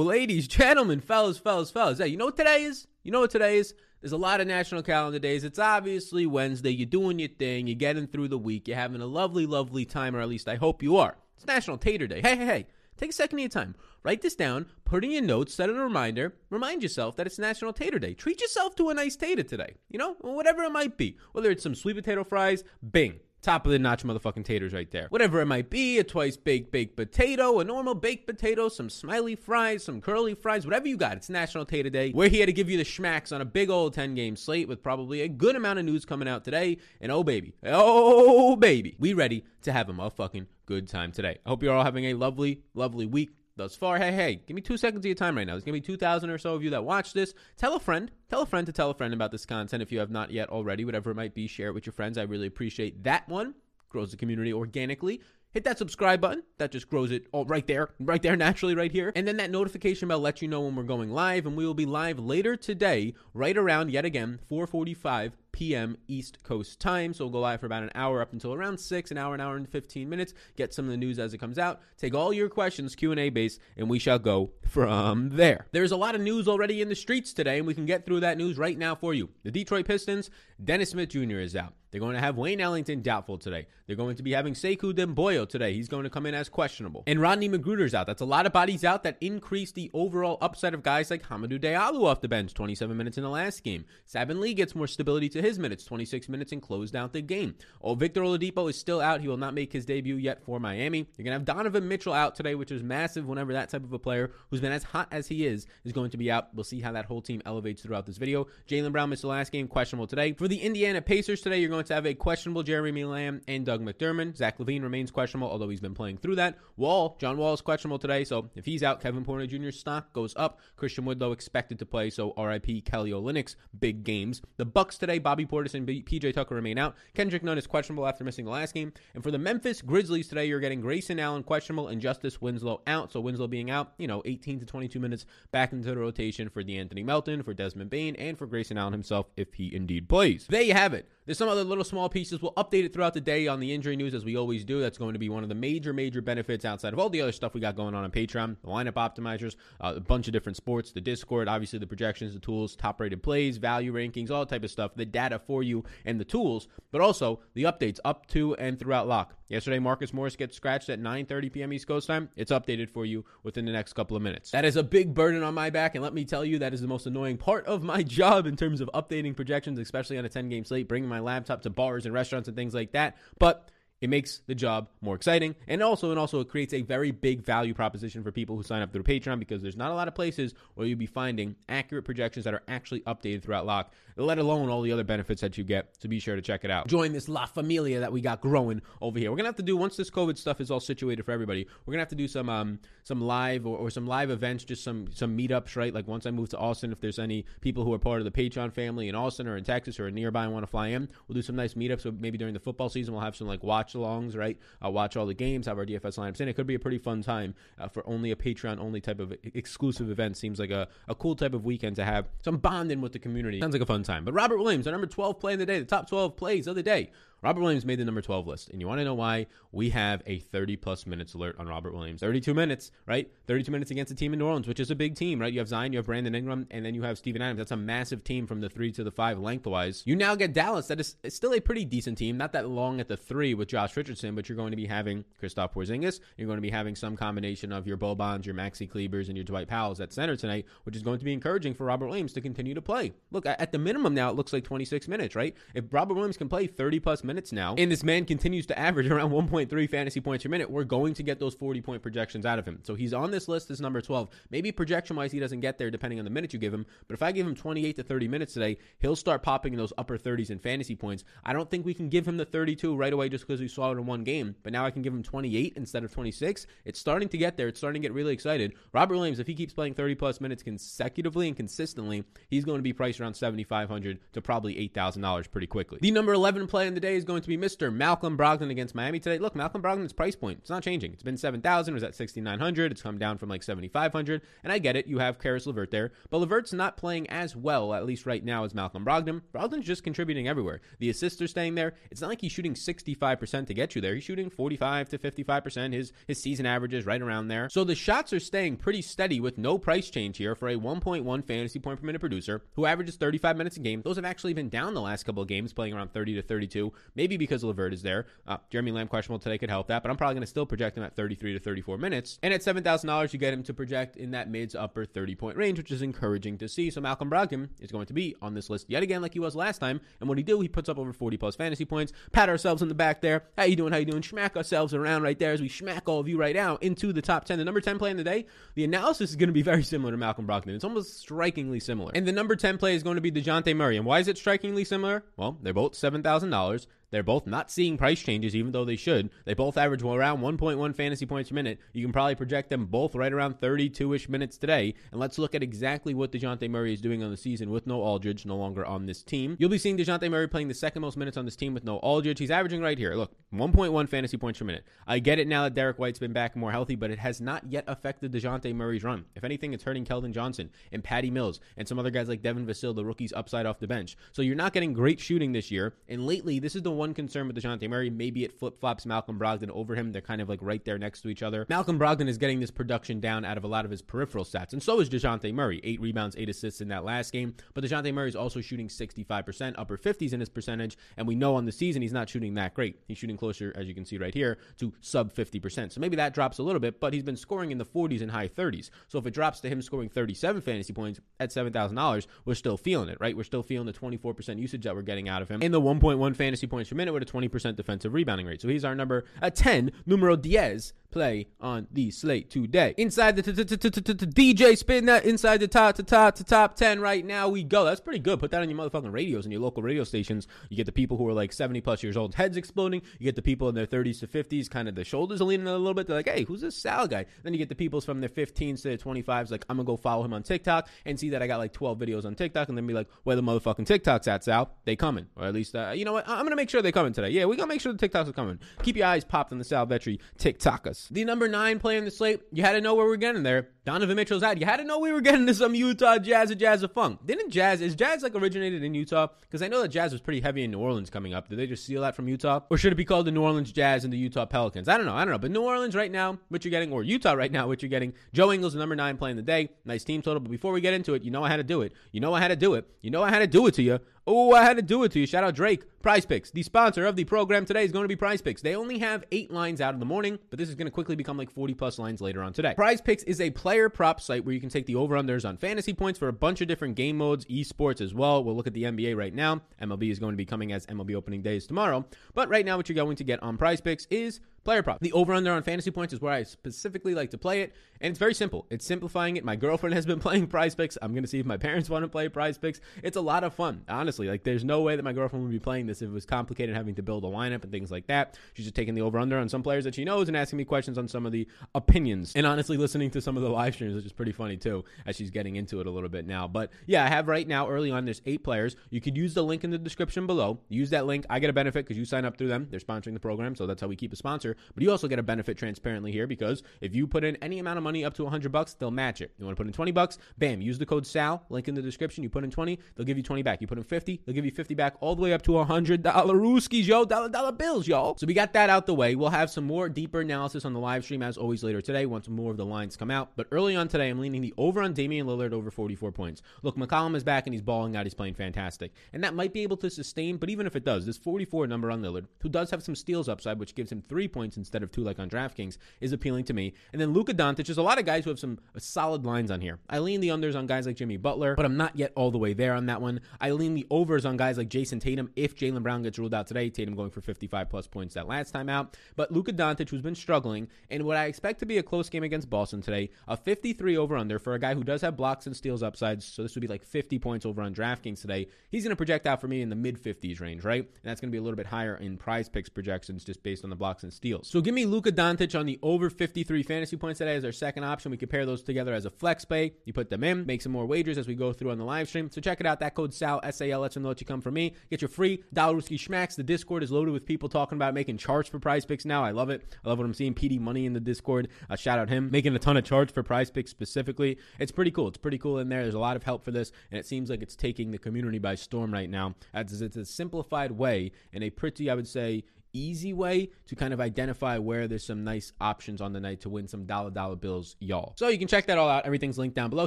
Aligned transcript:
Ladies, 0.00 0.48
gentlemen, 0.48 1.00
fellas, 1.00 1.38
fellas, 1.38 1.70
fellas. 1.70 1.98
Hey, 1.98 2.08
you 2.08 2.16
know 2.16 2.24
what 2.26 2.36
today 2.36 2.64
is? 2.64 2.86
You 3.02 3.12
know 3.12 3.20
what 3.20 3.30
today 3.30 3.58
is? 3.58 3.74
There's 4.00 4.12
a 4.12 4.16
lot 4.16 4.40
of 4.40 4.46
national 4.46 4.82
calendar 4.82 5.18
days. 5.18 5.44
It's 5.44 5.58
obviously 5.58 6.24
Wednesday. 6.24 6.70
You're 6.70 6.86
doing 6.86 7.18
your 7.18 7.28
thing. 7.28 7.66
You're 7.66 7.76
getting 7.76 8.06
through 8.06 8.28
the 8.28 8.38
week. 8.38 8.66
You're 8.66 8.76
having 8.76 9.02
a 9.02 9.06
lovely, 9.06 9.46
lovely 9.46 9.84
time, 9.84 10.16
or 10.16 10.20
at 10.20 10.28
least 10.28 10.48
I 10.48 10.56
hope 10.56 10.82
you 10.82 10.96
are. 10.96 11.16
It's 11.36 11.46
National 11.46 11.76
Tater 11.76 12.06
Day. 12.06 12.20
Hey, 12.22 12.36
hey, 12.36 12.46
hey. 12.46 12.66
Take 12.96 13.10
a 13.10 13.12
second 13.12 13.38
of 13.38 13.40
your 13.42 13.48
time. 13.48 13.74
Write 14.02 14.22
this 14.22 14.34
down, 14.34 14.66
put 14.84 15.04
in 15.04 15.10
your 15.10 15.22
notes, 15.22 15.54
set 15.54 15.70
a 15.70 15.72
reminder. 15.72 16.34
Remind 16.50 16.82
yourself 16.82 17.16
that 17.16 17.26
it's 17.26 17.38
National 17.38 17.72
Tater 17.72 17.98
Day. 17.98 18.14
Treat 18.14 18.40
yourself 18.40 18.74
to 18.76 18.90
a 18.90 18.94
nice 18.94 19.16
tater 19.16 19.42
today. 19.42 19.74
You 19.90 19.98
know, 19.98 20.14
whatever 20.20 20.62
it 20.62 20.72
might 20.72 20.96
be. 20.96 21.18
Whether 21.32 21.50
it's 21.50 21.62
some 21.62 21.74
sweet 21.74 21.96
potato 21.96 22.24
fries, 22.24 22.64
bing 22.90 23.20
top 23.42 23.66
of 23.66 23.72
the 23.72 23.78
notch 23.78 24.04
motherfucking 24.04 24.44
taters 24.44 24.72
right 24.72 24.90
there. 24.90 25.06
Whatever 25.10 25.40
it 25.40 25.46
might 25.46 25.68
be, 25.68 25.98
a 25.98 26.04
twice 26.04 26.36
baked 26.36 26.70
baked 26.70 26.96
potato, 26.96 27.58
a 27.58 27.64
normal 27.64 27.94
baked 27.94 28.26
potato, 28.26 28.68
some 28.68 28.88
smiley 28.88 29.34
fries, 29.34 29.84
some 29.84 30.00
curly 30.00 30.34
fries, 30.34 30.64
whatever 30.64 30.86
you 30.86 30.96
got. 30.96 31.16
It's 31.16 31.28
National 31.28 31.64
Tater 31.64 31.90
Day. 31.90 32.12
We're 32.14 32.28
here 32.28 32.46
to 32.46 32.52
give 32.52 32.70
you 32.70 32.78
the 32.78 32.84
schmacks 32.84 33.32
on 33.32 33.40
a 33.40 33.44
big 33.44 33.68
old 33.68 33.94
10 33.94 34.14
game 34.14 34.36
slate 34.36 34.68
with 34.68 34.82
probably 34.82 35.22
a 35.22 35.28
good 35.28 35.56
amount 35.56 35.80
of 35.80 35.84
news 35.84 36.04
coming 36.04 36.28
out 36.28 36.44
today. 36.44 36.78
And 37.00 37.10
oh 37.10 37.24
baby, 37.24 37.54
oh 37.64 38.56
baby, 38.56 38.94
we 38.98 39.12
ready 39.12 39.44
to 39.62 39.72
have 39.72 39.88
a 39.88 39.92
motherfucking 39.92 40.46
good 40.66 40.88
time 40.88 41.12
today. 41.12 41.38
I 41.44 41.48
hope 41.48 41.62
you're 41.62 41.74
all 41.74 41.84
having 41.84 42.06
a 42.06 42.14
lovely, 42.14 42.62
lovely 42.74 43.06
week 43.06 43.30
thus 43.56 43.76
far. 43.76 43.98
Hey, 43.98 44.12
hey, 44.12 44.42
give 44.46 44.54
me 44.54 44.60
two 44.60 44.76
seconds 44.76 45.00
of 45.00 45.06
your 45.06 45.14
time 45.14 45.36
right 45.36 45.46
now. 45.46 45.54
There's 45.54 45.64
to 45.64 45.72
be 45.72 45.80
2,000 45.80 46.30
or 46.30 46.38
so 46.38 46.54
of 46.54 46.62
you 46.62 46.70
that 46.70 46.84
watch 46.84 47.12
this. 47.12 47.34
Tell 47.56 47.74
a 47.74 47.80
friend. 47.80 48.10
Tell 48.28 48.42
a 48.42 48.46
friend 48.46 48.66
to 48.66 48.72
tell 48.72 48.90
a 48.90 48.94
friend 48.94 49.14
about 49.14 49.30
this 49.30 49.46
content 49.46 49.82
if 49.82 49.92
you 49.92 49.98
have 49.98 50.10
not 50.10 50.30
yet 50.30 50.48
already. 50.48 50.84
Whatever 50.84 51.10
it 51.10 51.16
might 51.16 51.34
be, 51.34 51.46
share 51.46 51.68
it 51.68 51.74
with 51.74 51.86
your 51.86 51.92
friends. 51.92 52.18
I 52.18 52.22
really 52.22 52.46
appreciate 52.46 53.04
that 53.04 53.28
one. 53.28 53.54
Grows 53.88 54.10
the 54.10 54.16
community 54.16 54.52
organically 54.52 55.20
hit 55.52 55.64
that 55.64 55.78
subscribe 55.78 56.20
button. 56.20 56.42
That 56.58 56.72
just 56.72 56.88
grows 56.88 57.10
it 57.10 57.26
all 57.32 57.44
right 57.44 57.66
there, 57.66 57.90
right 58.00 58.22
there 58.22 58.36
naturally, 58.48 58.74
right 58.74 58.90
here. 58.90 59.12
And 59.14 59.28
then 59.28 59.36
that 59.36 59.50
notification 59.50 60.08
bell 60.08 60.18
lets 60.18 60.42
you 60.42 60.48
know 60.48 60.62
when 60.62 60.74
we're 60.74 60.82
going 60.82 61.10
live. 61.10 61.46
And 61.46 61.56
we 61.56 61.66
will 61.66 61.74
be 61.74 61.86
live 61.86 62.18
later 62.18 62.56
today, 62.56 63.14
right 63.34 63.56
around 63.56 63.90
yet 63.90 64.04
again 64.04 64.40
4:45 64.50 65.32
p.m. 65.52 65.96
East 66.08 66.42
Coast 66.42 66.80
time. 66.80 67.14
So 67.14 67.24
we'll 67.24 67.32
go 67.32 67.40
live 67.40 67.60
for 67.60 67.66
about 67.66 67.82
an 67.82 67.92
hour 67.94 68.20
up 68.20 68.32
until 68.32 68.54
around 68.54 68.78
six, 68.78 69.10
an 69.10 69.18
hour, 69.18 69.34
an 69.34 69.40
hour 69.40 69.56
and 69.56 69.68
15 69.68 70.08
minutes. 70.08 70.34
Get 70.56 70.74
some 70.74 70.86
of 70.86 70.90
the 70.90 70.96
news 70.96 71.18
as 71.18 71.34
it 71.34 71.38
comes 71.38 71.58
out. 71.58 71.80
Take 71.98 72.14
all 72.14 72.32
your 72.32 72.48
questions, 72.48 72.94
Q&A 72.94 73.30
based, 73.30 73.60
and 73.76 73.88
we 73.88 73.98
shall 73.98 74.18
go 74.18 74.52
from 74.66 75.30
there. 75.30 75.66
There's 75.72 75.92
a 75.92 75.96
lot 75.96 76.14
of 76.14 76.20
news 76.20 76.48
already 76.48 76.82
in 76.82 76.88
the 76.88 76.94
streets 76.94 77.32
today, 77.32 77.58
and 77.58 77.66
we 77.66 77.74
can 77.74 77.86
get 77.86 78.04
through 78.04 78.20
that 78.20 78.38
news 78.38 78.58
right 78.58 78.76
now 78.76 78.94
for 78.94 79.14
you. 79.14 79.30
The 79.44 79.50
Detroit 79.50 79.86
Pistons, 79.86 80.30
Dennis 80.62 80.90
Smith 80.90 81.10
Jr. 81.10 81.38
is 81.38 81.54
out. 81.54 81.74
They're 81.92 82.00
going 82.00 82.14
to 82.14 82.20
have 82.20 82.38
Wayne 82.38 82.60
Ellington 82.60 83.02
doubtful 83.02 83.36
today. 83.36 83.66
They're 83.86 83.96
going 83.96 84.16
to 84.16 84.22
be 84.22 84.32
having 84.32 84.54
Sekou 84.54 84.94
Doumbouya 84.94 85.46
today. 85.46 85.74
He's 85.74 85.90
going 85.90 86.04
to 86.04 86.10
come 86.10 86.24
in 86.24 86.34
as 86.34 86.48
questionable. 86.48 87.02
And 87.06 87.20
Rodney 87.20 87.50
McGruder's 87.50 87.94
out. 87.94 88.06
That's 88.06 88.22
a 88.22 88.26
lot 88.26 88.46
of 88.46 88.52
bodies 88.52 88.82
out 88.82 89.02
that 89.02 89.18
increase 89.20 89.72
the 89.72 89.90
overall 89.92 90.38
upside 90.40 90.72
of 90.72 90.82
guys 90.82 91.10
like 91.10 91.22
Hamidou 91.28 91.60
Diallo 91.60 92.06
off 92.06 92.22
the 92.22 92.28
bench, 92.28 92.54
27 92.54 92.96
minutes 92.96 93.18
in 93.18 93.22
the 93.22 93.28
last 93.28 93.62
game. 93.62 93.84
Saben 94.10 94.40
Lee 94.40 94.54
gets 94.54 94.74
more 94.74 94.86
stability 94.86 95.28
to 95.28 95.41
his 95.42 95.58
minutes, 95.58 95.84
26 95.84 96.28
minutes, 96.28 96.52
and 96.52 96.62
closed 96.62 96.96
out 96.96 97.12
the 97.12 97.20
game. 97.20 97.54
Oh, 97.82 97.94
Victor 97.94 98.22
Oladipo 98.22 98.68
is 98.70 98.78
still 98.78 99.00
out. 99.00 99.20
He 99.20 99.28
will 99.28 99.36
not 99.36 99.54
make 99.54 99.72
his 99.72 99.84
debut 99.84 100.16
yet 100.16 100.42
for 100.42 100.58
Miami. 100.58 100.98
You're 100.98 101.24
going 101.24 101.26
to 101.26 101.32
have 101.32 101.44
Donovan 101.44 101.88
Mitchell 101.88 102.12
out 102.12 102.34
today, 102.34 102.54
which 102.54 102.70
is 102.70 102.82
massive 102.82 103.26
whenever 103.26 103.52
that 103.52 103.68
type 103.68 103.84
of 103.84 103.92
a 103.92 103.98
player 103.98 104.32
who's 104.50 104.60
been 104.60 104.72
as 104.72 104.82
hot 104.82 105.08
as 105.10 105.26
he 105.26 105.46
is 105.46 105.66
is 105.84 105.92
going 105.92 106.10
to 106.10 106.16
be 106.16 106.30
out. 106.30 106.54
We'll 106.54 106.64
see 106.64 106.80
how 106.80 106.92
that 106.92 107.04
whole 107.04 107.20
team 107.20 107.42
elevates 107.44 107.82
throughout 107.82 108.06
this 108.06 108.16
video. 108.16 108.46
Jaylen 108.68 108.92
Brown 108.92 109.10
missed 109.10 109.22
the 109.22 109.28
last 109.28 109.52
game, 109.52 109.68
questionable 109.68 110.06
today. 110.06 110.32
For 110.32 110.48
the 110.48 110.60
Indiana 110.60 111.02
Pacers 111.02 111.40
today, 111.40 111.58
you're 111.58 111.70
going 111.70 111.84
to 111.84 111.94
have 111.94 112.06
a 112.06 112.14
questionable 112.14 112.62
Jeremy 112.62 113.04
Lamb 113.04 113.40
and 113.48 113.66
Doug 113.66 113.82
McDermott. 113.82 114.36
Zach 114.36 114.58
LaVine 114.58 114.82
remains 114.82 115.10
questionable, 115.10 115.50
although 115.50 115.68
he's 115.68 115.80
been 115.80 115.94
playing 115.94 116.18
through 116.18 116.36
that. 116.36 116.58
Wall, 116.76 117.16
John 117.20 117.36
Wall 117.36 117.54
is 117.54 117.60
questionable 117.60 117.98
today, 117.98 118.24
so 118.24 118.50
if 118.54 118.64
he's 118.64 118.82
out, 118.82 119.00
Kevin 119.00 119.24
Porter 119.24 119.46
Jr.'s 119.46 119.78
stock 119.78 120.12
goes 120.12 120.34
up. 120.36 120.60
Christian 120.76 121.04
Woodlow 121.04 121.32
expected 121.32 121.78
to 121.78 121.86
play, 121.86 122.10
so 122.10 122.32
RIP 122.36 122.84
Kelly 122.84 123.10
Olynyk, 123.10 123.54
big 123.78 124.04
games. 124.04 124.42
The 124.56 124.64
Bucks 124.64 124.98
today, 124.98 125.18
Bobby 125.32 125.46
Portis 125.46 125.72
and 125.72 125.88
PJ 125.88 126.34
Tucker 126.34 126.54
remain 126.54 126.76
out. 126.76 126.94
Kendrick 127.14 127.42
Nunn 127.42 127.56
is 127.56 127.66
questionable 127.66 128.06
after 128.06 128.22
missing 128.22 128.44
the 128.44 128.50
last 128.50 128.74
game. 128.74 128.92
And 129.14 129.22
for 129.22 129.30
the 129.30 129.38
Memphis 129.38 129.80
Grizzlies 129.80 130.28
today, 130.28 130.44
you're 130.44 130.60
getting 130.60 130.82
Grayson 130.82 131.18
Allen 131.18 131.42
questionable 131.42 131.88
and 131.88 132.02
Justice 132.02 132.42
Winslow 132.42 132.82
out. 132.86 133.12
So 133.12 133.20
Winslow 133.22 133.46
being 133.46 133.70
out, 133.70 133.94
you 133.96 134.06
know, 134.06 134.20
18 134.26 134.60
to 134.60 134.66
22 134.66 135.00
minutes 135.00 135.24
back 135.50 135.72
into 135.72 135.88
the 135.88 135.96
rotation 135.96 136.50
for 136.50 136.62
De'Anthony 136.62 137.02
Melton, 137.02 137.42
for 137.42 137.54
Desmond 137.54 137.88
Bane, 137.88 138.14
and 138.16 138.36
for 138.36 138.44
Grayson 138.46 138.76
Allen 138.76 138.92
himself 138.92 139.30
if 139.34 139.54
he 139.54 139.74
indeed 139.74 140.06
plays. 140.06 140.46
There 140.50 140.60
you 140.60 140.74
have 140.74 140.92
it. 140.92 141.08
There's 141.24 141.38
some 141.38 141.48
other 141.48 141.62
little 141.62 141.84
small 141.84 142.08
pieces. 142.08 142.42
We'll 142.42 142.52
update 142.54 142.84
it 142.84 142.92
throughout 142.92 143.14
the 143.14 143.20
day 143.20 143.46
on 143.46 143.60
the 143.60 143.72
injury 143.72 143.94
news 143.94 144.12
as 144.12 144.24
we 144.24 144.36
always 144.36 144.64
do. 144.64 144.80
That's 144.80 144.98
going 144.98 145.12
to 145.12 145.20
be 145.20 145.28
one 145.28 145.44
of 145.44 145.48
the 145.48 145.54
major, 145.54 145.92
major 145.92 146.20
benefits 146.20 146.64
outside 146.64 146.92
of 146.92 146.98
all 146.98 147.08
the 147.08 147.20
other 147.20 147.30
stuff 147.30 147.54
we 147.54 147.60
got 147.60 147.76
going 147.76 147.94
on 147.94 148.02
on 148.02 148.10
Patreon, 148.10 148.56
the 148.60 148.68
lineup 148.68 148.94
optimizers, 148.94 149.54
uh, 149.80 149.92
a 149.96 150.00
bunch 150.00 150.26
of 150.26 150.32
different 150.32 150.56
sports, 150.56 150.90
the 150.90 151.00
Discord, 151.00 151.46
obviously 151.46 151.78
the 151.78 151.86
projections, 151.86 152.34
the 152.34 152.40
tools, 152.40 152.74
top 152.74 153.00
rated 153.00 153.22
plays, 153.22 153.56
value 153.58 153.92
rankings, 153.92 154.32
all 154.32 154.44
type 154.44 154.64
of 154.64 154.70
stuff, 154.70 154.96
the 154.96 155.06
data 155.06 155.38
for 155.38 155.62
you 155.62 155.84
and 156.04 156.18
the 156.18 156.24
tools, 156.24 156.66
but 156.90 157.00
also 157.00 157.38
the 157.54 157.62
updates 157.62 158.00
up 158.04 158.26
to 158.26 158.56
and 158.56 158.80
throughout 158.80 159.06
lock. 159.06 159.36
Yesterday, 159.52 159.78
Marcus 159.78 160.14
Morris 160.14 160.34
gets 160.34 160.56
scratched 160.56 160.88
at 160.88 160.98
9:30 160.98 161.52
p.m. 161.52 161.74
East 161.74 161.86
Coast 161.86 162.06
time. 162.06 162.30
It's 162.36 162.50
updated 162.50 162.88
for 162.88 163.04
you 163.04 163.22
within 163.42 163.66
the 163.66 163.72
next 163.72 163.92
couple 163.92 164.16
of 164.16 164.22
minutes. 164.22 164.50
That 164.50 164.64
is 164.64 164.76
a 164.76 164.82
big 164.82 165.12
burden 165.12 165.42
on 165.42 165.52
my 165.52 165.68
back, 165.68 165.94
and 165.94 166.02
let 166.02 166.14
me 166.14 166.24
tell 166.24 166.42
you, 166.42 166.58
that 166.60 166.72
is 166.72 166.80
the 166.80 166.88
most 166.88 167.06
annoying 167.06 167.36
part 167.36 167.66
of 167.66 167.82
my 167.82 168.02
job 168.18 168.46
in 168.46 168.56
terms 168.56 168.80
of 168.80 168.88
updating 168.94 169.36
projections, 169.36 169.78
especially 169.78 170.16
on 170.16 170.24
a 170.24 170.30
10 170.30 170.48
game 170.48 170.64
slate, 170.64 170.88
bringing 170.88 171.06
my 171.12 171.20
laptop 171.20 171.62
to 171.62 171.70
bars 171.70 172.06
and 172.06 172.14
restaurants 172.14 172.48
and 172.48 172.56
things 172.56 172.74
like 172.74 172.92
that. 172.92 173.16
But 173.38 173.70
it 174.02 174.10
makes 174.10 174.40
the 174.48 174.54
job 174.54 174.88
more 175.00 175.14
exciting, 175.14 175.54
and 175.68 175.80
also 175.80 176.10
and 176.10 176.18
also 176.18 176.40
it 176.40 176.48
creates 176.48 176.74
a 176.74 176.82
very 176.82 177.12
big 177.12 177.44
value 177.44 177.72
proposition 177.72 178.24
for 178.24 178.32
people 178.32 178.56
who 178.56 178.64
sign 178.64 178.82
up 178.82 178.92
through 178.92 179.04
Patreon 179.04 179.38
because 179.38 179.62
there's 179.62 179.76
not 179.76 179.92
a 179.92 179.94
lot 179.94 180.08
of 180.08 180.14
places 180.14 180.54
where 180.74 180.88
you'll 180.88 180.98
be 180.98 181.06
finding 181.06 181.54
accurate 181.68 182.04
projections 182.04 182.44
that 182.44 182.52
are 182.52 182.62
actually 182.66 183.00
updated 183.02 183.42
throughout 183.42 183.64
lock, 183.64 183.92
let 184.16 184.38
alone 184.38 184.68
all 184.68 184.82
the 184.82 184.90
other 184.90 185.04
benefits 185.04 185.40
that 185.40 185.56
you 185.56 185.62
get. 185.62 185.94
So 186.00 186.08
be 186.08 186.18
sure 186.18 186.34
to 186.34 186.42
check 186.42 186.64
it 186.64 186.70
out. 186.70 186.88
Join 186.88 187.12
this 187.12 187.28
La 187.28 187.46
Familia 187.46 188.00
that 188.00 188.12
we 188.12 188.20
got 188.20 188.40
growing 188.40 188.82
over 189.00 189.20
here. 189.20 189.30
We're 189.30 189.36
gonna 189.36 189.50
have 189.50 189.56
to 189.56 189.62
do 189.62 189.76
once 189.76 189.96
this 189.96 190.10
COVID 190.10 190.36
stuff 190.36 190.60
is 190.60 190.72
all 190.72 190.80
situated 190.80 191.24
for 191.24 191.30
everybody. 191.30 191.68
We're 191.86 191.92
gonna 191.92 192.02
have 192.02 192.08
to 192.08 192.16
do 192.16 192.26
some 192.26 192.48
um 192.48 192.80
some 193.04 193.20
live 193.20 193.66
or, 193.68 193.78
or 193.78 193.88
some 193.88 194.08
live 194.08 194.30
events, 194.30 194.64
just 194.64 194.82
some 194.82 195.12
some 195.12 195.38
meetups, 195.38 195.76
right? 195.76 195.94
Like 195.94 196.08
once 196.08 196.26
I 196.26 196.32
move 196.32 196.48
to 196.48 196.58
Austin, 196.58 196.90
if 196.90 197.00
there's 197.00 197.20
any 197.20 197.46
people 197.60 197.84
who 197.84 197.92
are 197.92 198.00
part 198.00 198.20
of 198.20 198.24
the 198.24 198.32
Patreon 198.32 198.72
family 198.72 199.08
in 199.08 199.14
Austin 199.14 199.46
or 199.46 199.56
in 199.56 199.62
Texas 199.62 200.00
or 200.00 200.10
nearby 200.10 200.42
and 200.42 200.52
want 200.52 200.64
to 200.64 200.70
fly 200.70 200.88
in, 200.88 201.08
we'll 201.28 201.34
do 201.34 201.42
some 201.42 201.54
nice 201.54 201.74
meetups. 201.74 202.00
So 202.00 202.10
maybe 202.10 202.36
during 202.36 202.54
the 202.54 202.60
football 202.60 202.88
season, 202.88 203.14
we'll 203.14 203.22
have 203.22 203.36
some 203.36 203.46
like 203.46 203.62
watch 203.62 203.91
alongs, 203.94 204.36
right? 204.36 204.58
I'll 204.80 204.92
watch 204.92 205.16
all 205.16 205.26
the 205.26 205.34
games, 205.34 205.66
have 205.66 205.78
our 205.78 205.86
DFS 205.86 206.18
lineups 206.18 206.40
in. 206.40 206.48
It 206.48 206.54
could 206.54 206.66
be 206.66 206.74
a 206.74 206.78
pretty 206.78 206.98
fun 206.98 207.22
time 207.22 207.54
uh, 207.78 207.88
for 207.88 208.06
only 208.06 208.30
a 208.30 208.36
Patreon 208.36 208.78
only 208.78 209.00
type 209.00 209.20
of 209.20 209.34
exclusive 209.54 210.10
event. 210.10 210.36
Seems 210.36 210.58
like 210.58 210.70
a, 210.70 210.88
a 211.08 211.14
cool 211.14 211.36
type 211.36 211.54
of 211.54 211.64
weekend 211.64 211.96
to 211.96 212.04
have 212.04 212.28
some 212.42 212.58
bonding 212.58 213.00
with 213.00 213.12
the 213.12 213.18
community. 213.18 213.60
Sounds 213.60 213.72
like 213.72 213.82
a 213.82 213.86
fun 213.86 214.02
time. 214.02 214.24
But 214.24 214.34
Robert 214.34 214.58
Williams, 214.58 214.86
our 214.86 214.92
number 214.92 215.06
12 215.06 215.38
play 215.38 215.54
of 215.54 215.58
the 215.58 215.66
day, 215.66 215.78
the 215.78 215.84
top 215.84 216.08
12 216.08 216.36
plays 216.36 216.66
of 216.66 216.74
the 216.74 216.82
day. 216.82 217.10
Robert 217.42 217.60
Williams 217.60 217.84
made 217.84 217.98
the 217.98 218.04
number 218.04 218.22
12 218.22 218.46
list. 218.46 218.68
And 218.70 218.80
you 218.80 218.86
want 218.86 219.00
to 219.00 219.04
know 219.04 219.14
why? 219.14 219.46
We 219.72 219.90
have 219.90 220.22
a 220.26 220.38
30 220.38 220.76
plus 220.76 221.06
minutes 221.06 221.34
alert 221.34 221.56
on 221.58 221.66
Robert 221.66 221.92
Williams. 221.92 222.20
32 222.20 222.54
minutes, 222.54 222.92
right? 223.06 223.28
32 223.48 223.72
minutes 223.72 223.90
against 223.90 224.12
a 224.12 224.14
team 224.14 224.32
in 224.32 224.38
New 224.38 224.46
Orleans, 224.46 224.68
which 224.68 224.78
is 224.78 224.92
a 224.92 224.94
big 224.94 225.16
team, 225.16 225.40
right? 225.40 225.52
You 225.52 225.58
have 225.58 225.68
Zion, 225.68 225.92
you 225.92 225.98
have 225.98 226.06
Brandon 226.06 226.36
Ingram, 226.36 226.68
and 226.70 226.86
then 226.86 226.94
you 226.94 227.02
have 227.02 227.18
Steven 227.18 227.42
Adams. 227.42 227.58
That's 227.58 227.72
a 227.72 227.76
massive 227.76 228.22
team 228.22 228.46
from 228.46 228.60
the 228.60 228.68
three 228.68 228.92
to 228.92 229.02
the 229.02 229.10
five 229.10 229.40
lengthwise. 229.40 230.02
You 230.06 230.14
now 230.14 230.36
get 230.36 230.52
Dallas. 230.52 230.86
That 230.86 231.00
is 231.00 231.16
still 231.28 231.52
a 231.52 231.60
pretty 231.60 231.84
decent 231.84 232.16
team. 232.16 232.36
Not 232.36 232.52
that 232.52 232.68
long 232.68 233.00
at 233.00 233.08
the 233.08 233.16
three 233.16 233.54
with 233.54 233.68
Josh 233.68 233.96
Richardson, 233.96 234.36
but 234.36 234.48
you're 234.48 234.56
going 234.56 234.70
to 234.70 234.76
be 234.76 234.86
having 234.86 235.24
Kristaps 235.42 235.72
Porzingis. 235.72 236.20
You're 236.36 236.46
going 236.46 236.58
to 236.58 236.62
be 236.62 236.70
having 236.70 236.94
some 236.94 237.16
combination 237.16 237.72
of 237.72 237.88
your 237.88 237.96
Bobans, 237.96 238.46
your 238.46 238.54
Maxi 238.54 238.88
Klebers, 238.88 239.26
and 239.26 239.36
your 239.36 239.44
Dwight 239.44 239.66
Powells 239.66 240.00
at 240.00 240.12
center 240.12 240.36
tonight, 240.36 240.66
which 240.84 240.94
is 240.94 241.02
going 241.02 241.18
to 241.18 241.24
be 241.24 241.32
encouraging 241.32 241.74
for 241.74 241.86
Robert 241.86 242.06
Williams 242.06 242.32
to 242.34 242.40
continue 242.40 242.74
to 242.74 242.82
play. 242.82 243.12
Look, 243.32 243.46
at 243.46 243.72
the 243.72 243.78
minimum 243.78 244.14
now, 244.14 244.30
it 244.30 244.36
looks 244.36 244.52
like 244.52 244.62
26 244.62 245.08
minutes, 245.08 245.34
right? 245.34 245.56
If 245.74 245.86
Robert 245.90 246.14
Williams 246.14 246.36
can 246.36 246.48
play 246.48 246.68
30 246.68 247.00
plus 247.00 247.24
minutes 247.24 247.31
now 247.52 247.74
and 247.78 247.90
this 247.90 248.04
man 248.04 248.24
continues 248.24 248.66
to 248.66 248.78
average 248.78 249.06
around 249.10 249.30
1.3 249.30 249.90
fantasy 249.90 250.20
points 250.20 250.44
per 250.44 250.50
minute, 250.50 250.70
we're 250.70 250.84
going 250.84 251.14
to 251.14 251.22
get 251.22 251.40
those 251.40 251.54
40 251.54 251.80
point 251.80 252.02
projections 252.02 252.46
out 252.46 252.58
of 252.58 252.66
him. 252.66 252.80
So 252.82 252.94
he's 252.94 253.12
on 253.12 253.30
this 253.30 253.48
list 253.48 253.70
as 253.70 253.80
number 253.80 254.00
12. 254.00 254.28
Maybe 254.50 254.72
projection 254.72 255.16
wise, 255.16 255.32
he 255.32 255.40
doesn't 255.40 255.60
get 255.60 255.78
there 255.78 255.90
depending 255.90 256.18
on 256.18 256.24
the 256.24 256.30
minute 256.30 256.52
you 256.52 256.58
give 256.58 256.72
him. 256.72 256.86
But 257.08 257.14
if 257.14 257.22
I 257.22 257.32
give 257.32 257.46
him 257.46 257.54
28 257.54 257.96
to 257.96 258.02
30 258.02 258.28
minutes 258.28 258.54
today, 258.54 258.78
he'll 258.98 259.16
start 259.16 259.42
popping 259.42 259.72
in 259.72 259.78
those 259.78 259.92
upper 259.98 260.18
30s 260.18 260.50
in 260.50 260.58
fantasy 260.58 260.94
points. 260.94 261.24
I 261.44 261.52
don't 261.52 261.70
think 261.70 261.84
we 261.84 261.94
can 261.94 262.08
give 262.08 262.26
him 262.26 262.36
the 262.36 262.44
32 262.44 262.94
right 262.96 263.12
away 263.12 263.28
just 263.28 263.46
because 263.46 263.60
we 263.60 263.68
saw 263.68 263.90
it 263.90 263.98
in 263.98 264.06
one 264.06 264.24
game. 264.24 264.54
But 264.62 264.72
now 264.72 264.84
I 264.84 264.90
can 264.90 265.02
give 265.02 265.12
him 265.12 265.22
28 265.22 265.74
instead 265.76 266.04
of 266.04 266.12
26. 266.12 266.66
It's 266.84 267.00
starting 267.00 267.28
to 267.28 267.38
get 267.38 267.56
there. 267.56 267.68
It's 267.68 267.78
starting 267.78 268.00
to 268.00 268.08
get 268.08 268.14
really 268.14 268.32
excited. 268.32 268.74
Robert 268.92 269.14
Williams, 269.14 269.38
if 269.38 269.46
he 269.46 269.54
keeps 269.54 269.72
playing 269.72 269.94
30 269.94 270.14
plus 270.14 270.40
minutes 270.40 270.62
consecutively 270.62 271.48
and 271.48 271.56
consistently, 271.56 272.24
he's 272.48 272.64
going 272.64 272.78
to 272.78 272.82
be 272.82 272.92
priced 272.92 273.20
around 273.20 273.34
7,500 273.34 274.18
to 274.32 274.42
probably 274.42 274.74
$8,000 274.94 275.50
pretty 275.50 275.66
quickly. 275.66 275.98
The 276.00 276.10
number 276.10 276.32
11 276.32 276.66
play 276.66 276.86
in 276.86 276.94
the 276.94 277.00
day 277.00 277.16
is 277.16 277.21
is 277.22 277.26
going 277.26 277.42
to 277.42 277.48
be 277.48 277.56
Mr. 277.56 277.94
Malcolm 277.94 278.36
Brogdon 278.36 278.70
against 278.70 278.96
Miami 278.96 279.20
today. 279.20 279.38
Look, 279.38 279.54
Malcolm 279.54 279.80
Brogdon's 279.80 280.12
price 280.12 280.34
point, 280.34 280.58
it's 280.60 280.70
not 280.70 280.82
changing. 280.82 281.12
It's 281.12 281.22
been 281.22 281.36
7,000, 281.36 281.92
it 281.92 281.94
was 281.94 282.02
at 282.02 282.16
6,900. 282.16 282.90
It's 282.90 283.00
come 283.00 283.16
down 283.16 283.38
from 283.38 283.48
like 283.48 283.62
7,500. 283.62 284.42
And 284.64 284.72
I 284.72 284.78
get 284.78 284.96
it, 284.96 285.06
you 285.06 285.18
have 285.18 285.38
Caris 285.38 285.66
LeVert 285.66 285.92
there. 285.92 286.10
But 286.30 286.38
LeVert's 286.38 286.72
not 286.72 286.96
playing 286.96 287.30
as 287.30 287.54
well, 287.54 287.94
at 287.94 288.04
least 288.04 288.26
right 288.26 288.44
now, 288.44 288.64
as 288.64 288.74
Malcolm 288.74 289.04
Brogdon. 289.04 289.42
Brogdon's 289.54 289.86
just 289.86 290.02
contributing 290.02 290.48
everywhere. 290.48 290.80
The 290.98 291.10
assists 291.10 291.40
are 291.40 291.46
staying 291.46 291.76
there. 291.76 291.94
It's 292.10 292.20
not 292.20 292.28
like 292.28 292.40
he's 292.40 292.52
shooting 292.52 292.74
65% 292.74 293.66
to 293.68 293.74
get 293.74 293.94
you 293.94 294.00
there. 294.00 294.14
He's 294.14 294.24
shooting 294.24 294.50
45 294.50 295.08
to 295.10 295.18
55%. 295.18 295.92
His, 295.92 296.12
his 296.26 296.42
season 296.42 296.66
average 296.66 296.94
is 296.94 297.06
right 297.06 297.22
around 297.22 297.48
there. 297.48 297.68
So 297.70 297.84
the 297.84 297.94
shots 297.94 298.32
are 298.32 298.40
staying 298.40 298.78
pretty 298.78 299.02
steady 299.02 299.38
with 299.38 299.58
no 299.58 299.78
price 299.78 300.10
change 300.10 300.38
here 300.38 300.56
for 300.56 300.68
a 300.68 300.74
1.1 300.74 301.46
fantasy 301.46 301.78
point 301.78 302.00
per 302.00 302.06
minute 302.06 302.20
producer 302.20 302.62
who 302.74 302.84
averages 302.86 303.14
35 303.14 303.56
minutes 303.56 303.76
a 303.76 303.80
game. 303.80 304.02
Those 304.02 304.16
have 304.16 304.24
actually 304.24 304.54
been 304.54 304.68
down 304.68 304.94
the 304.94 305.00
last 305.00 305.22
couple 305.22 305.42
of 305.42 305.48
games, 305.48 305.72
playing 305.72 305.94
around 305.94 306.12
30 306.12 306.34
to 306.34 306.42
32. 306.42 306.92
Maybe 307.14 307.36
because 307.36 307.62
LeVert 307.62 307.92
is 307.92 308.02
there. 308.02 308.26
Uh, 308.46 308.56
Jeremy 308.70 308.92
Lamb 308.92 309.08
questionable 309.08 309.38
today 309.38 309.58
could 309.58 309.70
help 309.70 309.88
that, 309.88 310.02
but 310.02 310.10
I'm 310.10 310.16
probably 310.16 310.34
going 310.34 310.42
to 310.42 310.48
still 310.48 310.66
project 310.66 310.96
him 310.96 311.04
at 311.04 311.14
33 311.14 311.52
to 311.52 311.58
34 311.58 311.98
minutes. 311.98 312.38
And 312.42 312.54
at 312.54 312.62
$7,000, 312.62 313.32
you 313.32 313.38
get 313.38 313.52
him 313.52 313.62
to 313.64 313.74
project 313.74 314.16
in 314.16 314.30
that 314.30 314.50
mid 314.50 314.70
to 314.70 314.80
upper 314.80 315.04
30 315.04 315.34
point 315.34 315.56
range, 315.56 315.78
which 315.78 315.90
is 315.90 316.02
encouraging 316.02 316.58
to 316.58 316.68
see. 316.68 316.90
So 316.90 317.00
Malcolm 317.00 317.30
Brogdon 317.30 317.68
is 317.80 317.92
going 317.92 318.06
to 318.06 318.12
be 318.12 318.34
on 318.40 318.54
this 318.54 318.70
list 318.70 318.86
yet 318.88 319.02
again, 319.02 319.22
like 319.22 319.34
he 319.34 319.40
was 319.40 319.54
last 319.54 319.78
time. 319.78 320.00
And 320.20 320.28
what 320.28 320.38
he 320.38 320.44
do, 320.44 320.60
he 320.60 320.68
puts 320.68 320.88
up 320.88 320.98
over 320.98 321.12
40 321.12 321.36
plus 321.36 321.56
fantasy 321.56 321.84
points. 321.84 322.12
Pat 322.32 322.48
ourselves 322.48 322.82
in 322.82 322.88
the 322.88 322.94
back 322.94 323.20
there. 323.20 323.44
How 323.56 323.64
you 323.64 323.76
doing? 323.76 323.92
How 323.92 323.98
you 323.98 324.06
doing? 324.06 324.22
Schmack 324.22 324.56
ourselves 324.56 324.94
around 324.94 325.22
right 325.22 325.38
there 325.38 325.52
as 325.52 325.60
we 325.60 325.68
schmack 325.68 326.02
all 326.06 326.20
of 326.20 326.28
you 326.28 326.38
right 326.38 326.54
now 326.54 326.76
into 326.76 327.12
the 327.12 327.22
top 327.22 327.44
10. 327.44 327.58
The 327.58 327.64
number 327.64 327.80
10 327.80 327.98
play 327.98 328.10
in 328.10 328.16
the 328.16 328.24
day, 328.24 328.46
the 328.74 328.84
analysis 328.84 329.30
is 329.30 329.36
going 329.36 329.48
to 329.48 329.54
be 329.54 329.62
very 329.62 329.82
similar 329.82 330.12
to 330.12 330.16
Malcolm 330.16 330.46
Brogdon. 330.46 330.68
It's 330.68 330.84
almost 330.84 331.18
strikingly 331.18 331.80
similar. 331.80 332.12
And 332.14 332.26
the 332.26 332.32
number 332.32 332.56
10 332.56 332.78
play 332.78 332.94
is 332.94 333.02
going 333.02 333.16
to 333.16 333.20
be 333.20 333.30
DeJounte 333.30 333.76
Murray. 333.76 333.96
And 333.96 334.06
why 334.06 334.20
is 334.20 334.28
it 334.28 334.38
strikingly 334.38 334.84
similar? 334.84 335.24
Well, 335.36 335.58
they're 335.62 335.74
both 335.74 335.92
$7,000. 335.92 336.86
They're 337.12 337.22
both 337.22 337.46
not 337.46 337.70
seeing 337.70 337.98
price 337.98 338.20
changes, 338.20 338.56
even 338.56 338.72
though 338.72 338.86
they 338.86 338.96
should. 338.96 339.30
They 339.44 339.54
both 339.54 339.76
average 339.76 340.02
around 340.02 340.40
1.1 340.40 340.94
fantasy 340.96 341.26
points 341.26 341.50
per 341.50 341.54
minute. 341.54 341.78
You 341.92 342.02
can 342.04 342.12
probably 342.12 342.34
project 342.34 342.70
them 342.70 342.86
both 342.86 343.14
right 343.14 343.32
around 343.32 343.60
32 343.60 344.14
ish 344.14 344.28
minutes 344.30 344.56
today. 344.56 344.94
And 345.10 345.20
let's 345.20 345.38
look 345.38 345.54
at 345.54 345.62
exactly 345.62 346.14
what 346.14 346.32
DeJounte 346.32 346.68
Murray 346.70 346.94
is 346.94 347.02
doing 347.02 347.22
on 347.22 347.30
the 347.30 347.36
season 347.36 347.70
with 347.70 347.86
no 347.86 348.00
Aldridge 348.00 348.46
no 348.46 348.56
longer 348.56 348.84
on 348.84 349.04
this 349.04 349.22
team. 349.22 349.56
You'll 349.58 349.68
be 349.68 349.76
seeing 349.78 349.98
DeJounte 349.98 350.30
Murray 350.30 350.48
playing 350.48 350.68
the 350.68 350.74
second 350.74 351.02
most 351.02 351.18
minutes 351.18 351.36
on 351.36 351.44
this 351.44 351.54
team 351.54 351.74
with 351.74 351.84
no 351.84 351.98
Aldridge. 351.98 352.38
He's 352.38 352.50
averaging 352.50 352.80
right 352.80 352.96
here. 352.96 353.14
Look, 353.14 353.32
1.1 353.52 354.08
fantasy 354.08 354.38
points 354.38 354.58
per 354.58 354.64
minute. 354.64 354.84
I 355.06 355.18
get 355.18 355.38
it 355.38 355.46
now 355.46 355.64
that 355.64 355.74
Derrick 355.74 355.98
White's 355.98 356.18
been 356.18 356.32
back 356.32 356.56
more 356.56 356.72
healthy, 356.72 356.94
but 356.94 357.10
it 357.10 357.18
has 357.18 357.42
not 357.42 357.70
yet 357.70 357.84
affected 357.86 358.32
DeJounte 358.32 358.74
Murray's 358.74 359.04
run. 359.04 359.26
If 359.36 359.44
anything, 359.44 359.74
it's 359.74 359.84
hurting 359.84 360.06
Keldon 360.06 360.32
Johnson 360.32 360.70
and 360.90 361.04
Patty 361.04 361.30
Mills 361.30 361.60
and 361.76 361.86
some 361.86 361.98
other 361.98 362.10
guys 362.10 362.28
like 362.28 362.40
Devin 362.40 362.66
Vassell, 362.66 362.94
the 362.94 363.04
rookies 363.04 363.34
upside 363.34 363.66
off 363.66 363.80
the 363.80 363.86
bench. 363.86 364.16
So 364.32 364.40
you're 364.40 364.56
not 364.56 364.72
getting 364.72 364.94
great 364.94 365.20
shooting 365.20 365.52
this 365.52 365.70
year. 365.70 365.94
And 366.08 366.26
lately, 366.26 366.58
this 366.58 366.74
is 366.74 366.82
the 366.82 367.01
one 367.02 367.14
concern 367.14 367.48
with 367.48 367.56
DeJounte 367.56 367.88
Murray. 367.90 368.10
Maybe 368.10 368.44
it 368.44 368.52
flip 368.52 368.78
flops 368.78 369.04
Malcolm 369.04 369.36
Brogdon 369.36 369.70
over 369.70 369.96
him. 369.96 370.12
They're 370.12 370.22
kind 370.22 370.40
of 370.40 370.48
like 370.48 370.60
right 370.62 370.84
there 370.84 370.98
next 370.98 371.22
to 371.22 371.28
each 371.28 371.42
other. 371.42 371.66
Malcolm 371.68 371.98
Brogdon 371.98 372.28
is 372.28 372.38
getting 372.38 372.60
this 372.60 372.70
production 372.70 373.18
down 373.18 373.44
out 373.44 373.56
of 373.56 373.64
a 373.64 373.66
lot 373.66 373.84
of 373.84 373.90
his 373.90 374.00
peripheral 374.00 374.44
stats, 374.44 374.72
and 374.72 374.80
so 374.80 375.00
is 375.00 375.10
DeJounte 375.10 375.52
Murray. 375.52 375.80
Eight 375.82 376.00
rebounds, 376.00 376.36
eight 376.38 376.48
assists 376.48 376.80
in 376.80 376.86
that 376.88 377.04
last 377.04 377.32
game. 377.32 377.56
But 377.74 377.82
DeJounte 377.82 378.14
Murray 378.14 378.28
is 378.28 378.36
also 378.36 378.60
shooting 378.60 378.86
65%, 378.86 379.74
upper 379.76 379.98
50s 379.98 380.32
in 380.32 380.38
his 380.38 380.48
percentage. 380.48 380.96
And 381.16 381.26
we 381.26 381.34
know 381.34 381.56
on 381.56 381.64
the 381.64 381.72
season 381.72 382.02
he's 382.02 382.12
not 382.12 382.28
shooting 382.28 382.54
that 382.54 382.72
great. 382.72 383.00
He's 383.08 383.18
shooting 383.18 383.36
closer, 383.36 383.72
as 383.74 383.88
you 383.88 383.94
can 383.94 384.04
see 384.04 384.16
right 384.18 384.32
here, 384.32 384.58
to 384.78 384.92
sub 385.00 385.34
50%. 385.34 385.90
So 385.90 386.00
maybe 386.00 386.14
that 386.14 386.34
drops 386.34 386.58
a 386.58 386.62
little 386.62 386.80
bit, 386.80 387.00
but 387.00 387.12
he's 387.12 387.24
been 387.24 387.36
scoring 387.36 387.72
in 387.72 387.78
the 387.78 387.84
40s 387.84 388.22
and 388.22 388.30
high 388.30 388.46
30s. 388.46 388.90
So 389.08 389.18
if 389.18 389.26
it 389.26 389.34
drops 389.34 389.58
to 389.60 389.68
him 389.68 389.82
scoring 389.82 390.08
37 390.08 390.62
fantasy 390.62 390.92
points 390.92 391.20
at 391.40 391.50
$7,000, 391.50 392.26
we're 392.44 392.54
still 392.54 392.76
feeling 392.76 393.08
it, 393.08 393.18
right? 393.20 393.36
We're 393.36 393.42
still 393.42 393.64
feeling 393.64 393.86
the 393.86 393.92
24% 393.92 394.60
usage 394.60 394.84
that 394.84 394.94
we're 394.94 395.02
getting 395.02 395.28
out 395.28 395.42
of 395.42 395.48
him. 395.48 395.62
In 395.62 395.72
the 395.72 395.80
1.1 395.80 396.36
fantasy 396.36 396.68
points 396.68 396.91
per 396.92 396.96
minute 396.96 397.12
with 397.12 397.22
a 397.22 397.26
20% 397.26 397.76
defensive 397.76 398.12
rebounding 398.12 398.46
rate. 398.46 398.60
So 398.60 398.68
he's 398.68 398.84
our 398.84 398.94
number 398.94 399.24
a 399.40 399.50
10, 399.50 399.92
numero 400.06 400.36
diez 400.36 400.92
play 401.12 401.46
on 401.60 401.86
the 401.92 402.10
slate 402.10 402.50
today. 402.50 402.94
Inside 402.96 403.36
the 403.36 403.42
DJ 403.42 404.76
spin 404.76 405.06
that 405.06 405.24
inside 405.24 405.58
the 405.58 405.68
top 405.68 405.94
to 405.96 406.02
top 406.02 406.34
to 406.36 406.44
top 406.44 406.74
10 406.74 407.00
right 407.00 407.24
now 407.24 407.48
we 407.48 407.62
go. 407.62 407.84
That's 407.84 408.00
pretty 408.00 408.18
good. 408.18 408.40
Put 408.40 408.50
that 408.50 408.62
on 408.62 408.70
your 408.70 408.78
motherfucking 408.78 409.12
radios 409.12 409.44
and 409.44 409.52
your 409.52 409.62
local 409.62 409.82
radio 409.82 410.04
stations. 410.04 410.48
You 410.68 410.76
get 410.76 410.86
the 410.86 410.92
people 410.92 411.16
who 411.16 411.28
are 411.28 411.32
like 411.32 411.52
70 411.52 411.80
plus 411.82 412.02
years 412.02 412.16
old, 412.16 412.34
heads 412.34 412.56
exploding. 412.56 413.02
You 413.18 413.24
get 413.24 413.36
the 413.36 413.42
people 413.42 413.68
in 413.68 413.74
their 413.74 413.86
30s 413.86 414.20
to 414.20 414.26
50s, 414.26 414.68
kind 414.68 414.88
of 414.88 414.94
the 414.94 415.04
shoulders 415.04 415.40
are 415.40 415.44
leaning 415.44 415.66
a 415.66 415.76
little 415.76 415.94
bit. 415.94 416.06
They're 416.06 416.16
like, 416.16 416.28
hey, 416.28 416.44
who's 416.44 416.62
this 416.62 416.76
Sal 416.76 417.06
guy? 417.06 417.26
Then 417.42 417.52
you 417.52 417.58
get 417.58 417.68
the 417.68 417.74
people 417.74 418.00
from 418.00 418.20
their 418.20 418.28
15s 418.28 418.82
to 418.82 418.88
their 418.88 418.96
25s, 418.96 419.50
like, 419.50 419.64
I'm 419.68 419.76
gonna 419.76 419.86
go 419.86 419.96
follow 419.96 420.24
him 420.24 420.32
on 420.32 420.42
TikTok 420.42 420.88
and 421.04 421.18
see 421.18 421.30
that 421.30 421.42
I 421.42 421.46
got 421.46 421.58
like 421.58 421.72
12 421.72 421.98
videos 421.98 422.24
on 422.24 422.34
TikTok 422.34 422.68
and 422.68 422.76
then 422.76 422.86
be 422.86 422.94
like, 422.94 423.08
where 423.24 423.36
the 423.36 423.42
motherfucking 423.42 423.86
TikToks 423.86 424.26
at, 424.28 424.44
Sal? 424.44 424.70
They 424.84 424.96
coming. 424.96 425.26
Or 425.36 425.44
at 425.44 425.54
least, 425.54 425.74
uh, 425.74 425.92
you 425.94 426.04
know 426.04 426.14
what? 426.14 426.28
I'm 426.28 426.44
gonna 426.44 426.56
make 426.56 426.70
sure 426.70 426.82
they 426.82 426.92
coming 426.92 427.12
today. 427.12 427.30
Yeah, 427.30 427.44
we 427.44 427.56
gonna 427.56 427.68
make 427.68 427.80
sure 427.80 427.92
the 427.92 428.08
TikToks 428.08 428.28
are 428.28 428.32
coming. 428.32 428.58
Keep 428.82 428.96
your 428.96 429.06
eyes 429.06 429.24
popped 429.24 429.52
on 429.52 429.58
the 429.58 429.64
Sal 429.64 429.86
Vetri 429.86 430.18
TikTokers. 430.38 431.01
The 431.10 431.24
number 431.24 431.48
nine 431.48 431.78
player 431.78 431.98
in 431.98 432.04
the 432.04 432.10
slate, 432.10 432.40
you 432.52 432.62
had 432.62 432.72
to 432.72 432.80
know 432.80 432.94
where 432.94 433.06
we're 433.06 433.16
getting 433.16 433.42
there. 433.42 433.68
Donovan 433.84 434.14
Mitchell's 434.14 434.42
out. 434.42 434.60
You 434.60 434.66
had 434.66 434.76
to 434.76 434.84
know 434.84 435.00
we 435.00 435.12
were 435.12 435.20
getting 435.20 435.46
to 435.46 435.54
some 435.54 435.74
Utah 435.74 436.18
Jazz 436.18 436.50
or 436.50 436.54
Jazz 436.54 436.82
of 436.82 436.92
Funk. 436.92 437.20
Didn't 437.26 437.50
Jazz, 437.50 437.80
is 437.80 437.96
Jazz 437.96 438.22
like 438.22 438.34
originated 438.34 438.84
in 438.84 438.94
Utah? 438.94 439.26
Because 439.40 439.60
I 439.60 439.68
know 439.68 439.82
that 439.82 439.88
Jazz 439.88 440.12
was 440.12 440.20
pretty 440.20 440.40
heavy 440.40 440.62
in 440.62 440.70
New 440.70 440.78
Orleans 440.78 441.10
coming 441.10 441.34
up. 441.34 441.48
Did 441.48 441.58
they 441.58 441.66
just 441.66 441.84
steal 441.84 442.02
that 442.02 442.14
from 442.14 442.28
Utah? 442.28 442.60
Or 442.70 442.78
should 442.78 442.92
it 442.92 442.96
be 442.96 443.04
called 443.04 443.26
the 443.26 443.32
New 443.32 443.42
Orleans 443.42 443.72
Jazz 443.72 444.04
and 444.04 444.12
the 444.12 444.18
Utah 444.18 444.46
Pelicans? 444.46 444.88
I 444.88 444.96
don't 444.96 445.06
know. 445.06 445.14
I 445.14 445.24
don't 445.24 445.32
know. 445.32 445.38
But 445.38 445.50
New 445.50 445.62
Orleans 445.62 445.96
right 445.96 446.10
now, 446.10 446.38
what 446.48 446.64
you're 446.64 446.70
getting, 446.70 446.92
or 446.92 447.02
Utah 447.02 447.32
right 447.32 447.50
now, 447.50 447.66
what 447.66 447.82
you're 447.82 447.88
getting, 447.88 448.12
Joe 448.32 448.52
Ingles, 448.52 448.74
number 448.74 448.94
nine 448.94 449.16
playing 449.16 449.36
the 449.36 449.42
day. 449.42 449.70
Nice 449.84 450.04
team 450.04 450.22
total. 450.22 450.40
But 450.40 450.50
before 450.50 450.72
we 450.72 450.80
get 450.80 450.94
into 450.94 451.14
it, 451.14 451.24
you 451.24 451.32
know 451.32 451.42
I 451.42 451.48
had 451.48 451.56
to 451.56 451.64
do 451.64 451.82
it. 451.82 451.92
You 452.12 452.20
know 452.20 452.34
I 452.34 452.40
had 452.40 452.48
to 452.48 452.56
do 452.56 452.74
it. 452.74 452.88
You 453.00 453.10
know 453.10 453.22
I 453.22 453.30
had 453.30 453.40
to 453.40 453.46
do 453.48 453.66
it 453.66 453.74
to 453.74 453.82
you. 453.82 453.98
Oh, 454.24 454.52
I 454.52 454.62
had 454.62 454.76
to 454.76 454.82
do 454.82 455.02
it 455.02 455.10
to 455.12 455.18
you. 455.18 455.26
Shout 455.26 455.42
out 455.42 455.56
Drake. 455.56 455.82
Prize 456.00 456.24
Picks. 456.24 456.52
The 456.52 456.62
sponsor 456.62 457.06
of 457.06 457.16
the 457.16 457.24
program 457.24 457.64
today 457.64 457.84
is 457.84 457.90
going 457.90 458.04
to 458.04 458.08
be 458.08 458.14
Prize 458.14 458.40
Picks. 458.40 458.62
They 458.62 458.76
only 458.76 458.98
have 458.98 459.24
eight 459.32 459.50
lines 459.50 459.80
out 459.80 459.94
in 459.94 460.00
the 460.00 460.06
morning, 460.06 460.38
but 460.48 460.60
this 460.60 460.68
is 460.68 460.76
going 460.76 460.86
to 460.86 460.92
quickly 460.92 461.16
become 461.16 461.36
like 461.36 461.50
40 461.50 461.74
plus 461.74 461.98
lines 461.98 462.20
later 462.20 462.40
on 462.40 462.52
today. 462.52 462.74
Prize 462.74 463.00
Picks 463.00 463.24
is 463.24 463.40
a 463.40 463.50
player 463.50 463.88
prop 463.88 464.20
site 464.20 464.44
where 464.44 464.54
you 464.54 464.60
can 464.60 464.68
take 464.68 464.86
the 464.86 464.94
over 464.94 465.16
unders 465.16 465.48
on 465.48 465.56
fantasy 465.56 465.92
points 465.92 466.20
for 466.20 466.28
a 466.28 466.32
bunch 466.32 466.60
of 466.60 466.68
different 466.68 466.94
game 466.94 467.16
modes, 467.16 467.44
esports 467.46 468.00
as 468.00 468.14
well. 468.14 468.44
We'll 468.44 468.54
look 468.54 468.68
at 468.68 468.74
the 468.74 468.84
NBA 468.84 469.16
right 469.16 469.34
now. 469.34 469.60
MLB 469.80 470.12
is 470.12 470.20
going 470.20 470.34
to 470.34 470.36
be 470.36 470.46
coming 470.46 470.72
as 470.72 470.86
MLB 470.86 471.16
opening 471.16 471.42
days 471.42 471.66
tomorrow. 471.66 472.04
But 472.32 472.48
right 472.48 472.64
now, 472.64 472.76
what 472.76 472.88
you're 472.88 472.94
going 472.94 473.16
to 473.16 473.24
get 473.24 473.42
on 473.42 473.58
Prize 473.58 473.80
Picks 473.80 474.06
is 474.08 474.38
player 474.64 474.82
prop. 474.82 475.00
The 475.00 475.12
over 475.12 475.32
under 475.32 475.52
on 475.52 475.62
fantasy 475.62 475.90
points 475.90 476.12
is 476.14 476.20
where 476.20 476.32
I 476.32 476.42
specifically 476.42 477.14
like 477.14 477.30
to 477.30 477.38
play 477.38 477.62
it, 477.62 477.74
and 478.00 478.10
it's 478.10 478.18
very 478.18 478.34
simple. 478.34 478.66
It's 478.70 478.84
simplifying 478.84 479.36
it. 479.36 479.44
My 479.44 479.56
girlfriend 479.56 479.94
has 479.94 480.06
been 480.06 480.20
playing 480.20 480.46
Prize 480.48 480.74
Picks. 480.74 480.98
I'm 481.00 481.12
going 481.12 481.24
to 481.24 481.28
see 481.28 481.40
if 481.40 481.46
my 481.46 481.56
parents 481.56 481.88
want 481.90 482.04
to 482.04 482.08
play 482.08 482.28
Prize 482.28 482.58
Picks. 482.58 482.80
It's 483.02 483.16
a 483.16 483.20
lot 483.20 483.44
of 483.44 483.54
fun, 483.54 483.84
honestly. 483.88 484.28
Like, 484.28 484.44
there's 484.44 484.64
no 484.64 484.82
way 484.82 484.96
that 484.96 485.02
my 485.02 485.12
girlfriend 485.12 485.44
would 485.44 485.52
be 485.52 485.58
playing 485.58 485.86
this 485.86 486.02
if 486.02 486.08
it 486.08 486.12
was 486.12 486.26
complicated 486.26 486.74
having 486.74 486.94
to 486.96 487.02
build 487.02 487.24
a 487.24 487.28
lineup 487.28 487.62
and 487.62 487.72
things 487.72 487.90
like 487.90 488.06
that. 488.06 488.38
She's 488.54 488.66
just 488.66 488.76
taking 488.76 488.94
the 488.94 489.02
over 489.02 489.18
under 489.18 489.38
on 489.38 489.48
some 489.48 489.62
players 489.62 489.84
that 489.84 489.94
she 489.94 490.04
knows 490.04 490.28
and 490.28 490.36
asking 490.36 490.56
me 490.58 490.64
questions 490.64 490.98
on 490.98 491.08
some 491.08 491.26
of 491.26 491.32
the 491.32 491.46
opinions, 491.74 492.32
and 492.34 492.46
honestly, 492.46 492.76
listening 492.76 493.10
to 493.10 493.20
some 493.20 493.36
of 493.36 493.42
the 493.42 493.48
live 493.48 493.74
streams, 493.74 493.94
which 493.94 494.04
is 494.04 494.12
pretty 494.12 494.32
funny 494.32 494.56
too, 494.56 494.84
as 495.06 495.16
she's 495.16 495.30
getting 495.30 495.56
into 495.56 495.80
it 495.80 495.86
a 495.86 495.90
little 495.90 496.08
bit 496.08 496.26
now. 496.26 496.48
But 496.48 496.70
yeah, 496.86 497.04
I 497.04 497.08
have 497.08 497.28
right 497.28 497.46
now 497.46 497.68
early 497.68 497.90
on. 497.90 498.04
There's 498.04 498.22
eight 498.26 498.42
players. 498.44 498.76
You 498.90 499.00
could 499.00 499.16
use 499.16 499.34
the 499.34 499.42
link 499.42 499.64
in 499.64 499.70
the 499.70 499.78
description 499.78 500.26
below. 500.26 500.60
Use 500.68 500.90
that 500.90 501.06
link. 501.06 501.26
I 501.30 501.38
get 501.38 501.50
a 501.50 501.52
benefit 501.52 501.84
because 501.84 501.98
you 501.98 502.04
sign 502.04 502.24
up 502.24 502.36
through 502.36 502.48
them. 502.48 502.68
They're 502.70 502.80
sponsoring 502.80 503.14
the 503.14 503.20
program, 503.20 503.54
so 503.54 503.66
that's 503.66 503.80
how 503.80 503.88
we 503.88 503.96
keep 503.96 504.12
a 504.12 504.16
sponsor. 504.16 504.51
But 504.74 504.82
you 504.82 504.90
also 504.90 505.08
get 505.08 505.18
a 505.18 505.22
benefit 505.22 505.56
transparently 505.56 506.12
here 506.12 506.26
because 506.26 506.62
if 506.80 506.94
you 506.94 507.06
put 507.06 507.24
in 507.24 507.36
any 507.36 507.58
amount 507.58 507.78
of 507.78 507.84
money 507.84 508.04
up 508.04 508.14
to 508.14 508.24
100 508.24 508.50
bucks, 508.52 508.74
they'll 508.74 508.90
match 508.90 509.20
it. 509.20 509.32
You 509.38 509.44
want 509.44 509.56
to 509.56 509.60
put 509.60 509.66
in 509.66 509.72
20 509.72 509.92
bucks, 509.92 510.18
bam, 510.38 510.60
use 510.60 510.78
the 510.78 510.86
code 510.86 511.06
SAL, 511.06 511.44
link 511.48 511.68
in 511.68 511.74
the 511.74 511.82
description. 511.82 512.22
You 512.22 512.30
put 512.30 512.44
in 512.44 512.50
20, 512.50 512.78
they'll 512.94 513.06
give 513.06 513.16
you 513.16 513.22
20 513.22 513.42
back. 513.42 513.60
You 513.60 513.66
put 513.66 513.78
in 513.78 513.84
50, 513.84 514.22
they'll 514.24 514.34
give 514.34 514.44
you 514.44 514.50
50 514.50 514.74
back, 514.74 514.94
all 515.00 515.14
the 515.14 515.22
way 515.22 515.32
up 515.32 515.42
to 515.42 515.52
100 515.52 516.02
dollar 516.02 516.34
rooskies, 516.34 516.86
yo, 516.86 517.04
dollar 517.04 517.28
dollar 517.28 517.52
bills, 517.52 517.86
y'all. 517.86 518.16
So 518.16 518.26
we 518.26 518.34
got 518.34 518.52
that 518.52 518.70
out 518.70 518.86
the 518.86 518.94
way. 518.94 519.14
We'll 519.14 519.30
have 519.30 519.50
some 519.50 519.64
more 519.64 519.88
deeper 519.88 520.20
analysis 520.20 520.64
on 520.64 520.72
the 520.72 520.80
live 520.80 521.04
stream 521.04 521.22
as 521.22 521.36
always 521.36 521.62
later 521.62 521.80
today 521.80 522.06
once 522.06 522.28
more 522.28 522.50
of 522.50 522.56
the 522.56 522.66
lines 522.66 522.96
come 522.96 523.10
out. 523.10 523.32
But 523.36 523.46
early 523.52 523.76
on 523.76 523.88
today, 523.88 524.08
I'm 524.08 524.18
leaning 524.18 524.42
the 524.42 524.54
over 524.56 524.82
on 524.82 524.92
Damian 524.92 525.26
Lillard 525.26 525.52
over 525.52 525.70
44 525.70 526.12
points. 526.12 526.42
Look, 526.62 526.76
McCollum 526.76 527.16
is 527.16 527.24
back 527.24 527.46
and 527.46 527.54
he's 527.54 527.62
balling 527.62 527.96
out. 527.96 528.06
He's 528.06 528.14
playing 528.14 528.34
fantastic, 528.34 528.92
and 529.12 529.22
that 529.24 529.34
might 529.34 529.52
be 529.52 529.62
able 529.62 529.76
to 529.78 529.90
sustain. 529.90 530.36
But 530.36 530.50
even 530.50 530.66
if 530.66 530.76
it 530.76 530.84
does, 530.84 531.06
this 531.06 531.16
44 531.16 531.66
number 531.66 531.90
on 531.90 532.02
Lillard, 532.02 532.26
who 532.40 532.48
does 532.48 532.70
have 532.70 532.82
some 532.82 532.94
steals 532.94 533.28
upside, 533.28 533.58
which 533.58 533.74
gives 533.74 533.92
him 533.92 534.02
three 534.02 534.28
points 534.28 534.41
instead 534.42 534.82
of 534.82 534.90
two 534.90 535.02
like 535.02 535.18
on 535.18 535.30
DraftKings, 535.30 535.78
is 536.00 536.12
appealing 536.12 536.44
to 536.44 536.52
me. 536.52 536.74
And 536.92 537.00
then 537.00 537.12
Luka 537.12 537.34
Doncic, 537.34 537.66
there's 537.66 537.78
a 537.78 537.82
lot 537.82 537.98
of 537.98 538.04
guys 538.04 538.24
who 538.24 538.30
have 538.30 538.38
some 538.38 538.58
uh, 538.74 538.78
solid 538.78 539.24
lines 539.24 539.50
on 539.50 539.60
here. 539.60 539.78
I 539.88 539.98
lean 539.98 540.20
the 540.20 540.28
unders 540.28 540.56
on 540.56 540.66
guys 540.66 540.86
like 540.86 540.96
Jimmy 540.96 541.16
Butler, 541.16 541.54
but 541.54 541.64
I'm 541.64 541.76
not 541.76 541.96
yet 541.96 542.12
all 542.16 542.30
the 542.30 542.38
way 542.38 542.52
there 542.52 542.74
on 542.74 542.86
that 542.86 543.00
one. 543.00 543.20
I 543.40 543.50
lean 543.52 543.74
the 543.74 543.86
overs 543.90 544.26
on 544.26 544.36
guys 544.36 544.58
like 544.58 544.68
Jayson 544.68 545.00
Tatum 545.00 545.30
if 545.36 545.56
Jaylen 545.56 545.82
Brown 545.82 546.02
gets 546.02 546.18
ruled 546.18 546.34
out 546.34 546.46
today. 546.46 546.70
Tatum 546.70 546.94
going 546.94 547.10
for 547.10 547.20
55 547.20 547.68
plus 547.68 547.86
points 547.86 548.14
that 548.14 548.28
last 548.28 548.50
time 548.50 548.68
out. 548.68 548.96
But 549.16 549.30
Luka 549.30 549.52
Doncic, 549.52 549.88
who's 549.88 550.02
been 550.02 550.14
struggling, 550.14 550.68
and 550.90 551.04
what 551.04 551.16
I 551.16 551.26
expect 551.26 551.60
to 551.60 551.66
be 551.66 551.78
a 551.78 551.82
close 551.82 552.08
game 552.08 552.22
against 552.22 552.50
Boston 552.50 552.82
today, 552.82 553.10
a 553.28 553.36
53 553.36 553.96
over 553.96 554.16
under 554.16 554.38
for 554.38 554.54
a 554.54 554.58
guy 554.58 554.74
who 554.74 554.84
does 554.84 555.00
have 555.02 555.16
blocks 555.16 555.46
and 555.46 555.56
steals 555.56 555.82
upsides. 555.82 556.24
So 556.24 556.42
this 556.42 556.54
would 556.54 556.62
be 556.62 556.68
like 556.68 556.82
50 556.82 557.18
points 557.18 557.46
over 557.46 557.62
on 557.62 557.74
DraftKings 557.74 558.20
today. 558.20 558.48
He's 558.70 558.84
going 558.84 558.90
to 558.90 558.96
project 558.96 559.26
out 559.26 559.40
for 559.40 559.48
me 559.48 559.62
in 559.62 559.68
the 559.68 559.76
mid 559.76 560.02
50s 560.02 560.40
range, 560.40 560.64
right? 560.64 560.82
And 560.82 561.02
that's 561.02 561.20
going 561.20 561.30
to 561.30 561.32
be 561.32 561.38
a 561.38 561.42
little 561.42 561.56
bit 561.56 561.66
higher 561.66 561.96
in 561.96 562.16
prize 562.16 562.48
picks 562.48 562.68
projections 562.68 563.24
just 563.24 563.42
based 563.42 563.64
on 563.64 563.70
the 563.70 563.76
blocks 563.76 564.02
and 564.02 564.12
steals. 564.12 564.31
So 564.42 564.60
give 564.60 564.74
me 564.74 564.86
Luka 564.86 565.12
Doncic 565.12 565.58
on 565.58 565.66
the 565.66 565.78
over 565.82 566.08
53 566.08 566.62
fantasy 566.62 566.96
points 566.96 567.18
today 567.18 567.36
as 567.36 567.44
our 567.44 567.52
second 567.52 567.84
option. 567.84 568.10
We 568.10 568.16
compare 568.16 568.46
those 568.46 568.62
together 568.62 568.94
as 568.94 569.04
a 569.04 569.10
flex 569.10 569.44
pay. 569.44 569.74
You 569.84 569.92
put 569.92 570.08
them 570.08 570.24
in, 570.24 570.46
make 570.46 570.62
some 570.62 570.72
more 570.72 570.86
wagers 570.86 571.18
as 571.18 571.26
we 571.26 571.34
go 571.34 571.52
through 571.52 571.70
on 571.70 571.78
the 571.78 571.84
live 571.84 572.08
stream. 572.08 572.30
So 572.30 572.40
check 572.40 572.60
it 572.60 572.66
out. 572.66 572.80
That 572.80 572.94
code 572.94 573.12
SAL, 573.12 573.40
S-A-L, 573.42 573.80
lets 573.80 573.94
them 573.94 574.02
know 574.02 574.10
that 574.10 574.20
you 574.20 574.26
come 574.26 574.40
from 574.40 574.54
me. 574.54 574.74
Get 574.90 575.02
your 575.02 575.08
free 575.08 575.42
Dollarooski 575.54 575.98
Schmacks. 575.98 576.36
The 576.36 576.42
Discord 576.42 576.82
is 576.82 576.90
loaded 576.90 577.12
with 577.12 577.26
people 577.26 577.48
talking 577.48 577.76
about 577.76 577.94
making 577.94 578.18
charts 578.18 578.48
for 578.48 578.58
prize 578.58 578.84
picks 578.84 579.04
now. 579.04 579.24
I 579.24 579.32
love 579.32 579.50
it. 579.50 579.62
I 579.84 579.88
love 579.88 579.98
what 579.98 580.04
I'm 580.04 580.14
seeing. 580.14 580.34
PD 580.34 580.60
Money 580.60 580.86
in 580.86 580.92
the 580.92 581.00
Discord. 581.00 581.48
Uh, 581.68 581.76
shout 581.76 581.98
out 581.98 582.08
him. 582.08 582.30
Making 582.30 582.54
a 582.54 582.58
ton 582.58 582.76
of 582.76 582.84
charts 582.84 583.12
for 583.12 583.22
prize 583.22 583.50
picks 583.50 583.70
specifically. 583.70 584.38
It's 584.58 584.72
pretty 584.72 584.90
cool. 584.90 585.08
It's 585.08 585.18
pretty 585.18 585.38
cool 585.38 585.58
in 585.58 585.68
there. 585.68 585.82
There's 585.82 585.94
a 585.94 585.98
lot 585.98 586.16
of 586.16 586.22
help 586.22 586.44
for 586.44 586.50
this, 586.50 586.72
and 586.90 586.98
it 586.98 587.06
seems 587.06 587.30
like 587.30 587.42
it's 587.42 587.56
taking 587.56 587.90
the 587.90 587.98
community 587.98 588.38
by 588.38 588.54
storm 588.54 588.92
right 588.92 589.10
now. 589.10 589.34
As 589.52 589.82
it's 589.82 589.96
a 589.96 590.04
simplified 590.04 590.72
way 590.72 591.12
and 591.32 591.42
a 591.42 591.50
pretty, 591.50 591.90
I 591.90 591.94
would 591.94 592.08
say, 592.08 592.44
easy 592.72 593.12
way 593.12 593.50
to 593.66 593.76
kind 593.76 593.92
of 593.92 594.00
identify 594.00 594.58
where 594.58 594.88
there's 594.88 595.04
some 595.04 595.24
nice 595.24 595.52
options 595.60 596.00
on 596.00 596.12
the 596.12 596.20
night 596.20 596.40
to 596.40 596.48
win 596.48 596.66
some 596.66 596.86
dollar 596.86 597.10
dollar 597.10 597.36
bills, 597.36 597.76
y'all. 597.80 598.14
So 598.16 598.28
you 598.28 598.38
can 598.38 598.48
check 598.48 598.66
that 598.66 598.78
all 598.78 598.88
out. 598.88 599.04
Everything's 599.04 599.36
linked 599.36 599.56
down 599.56 599.68
below. 599.68 599.86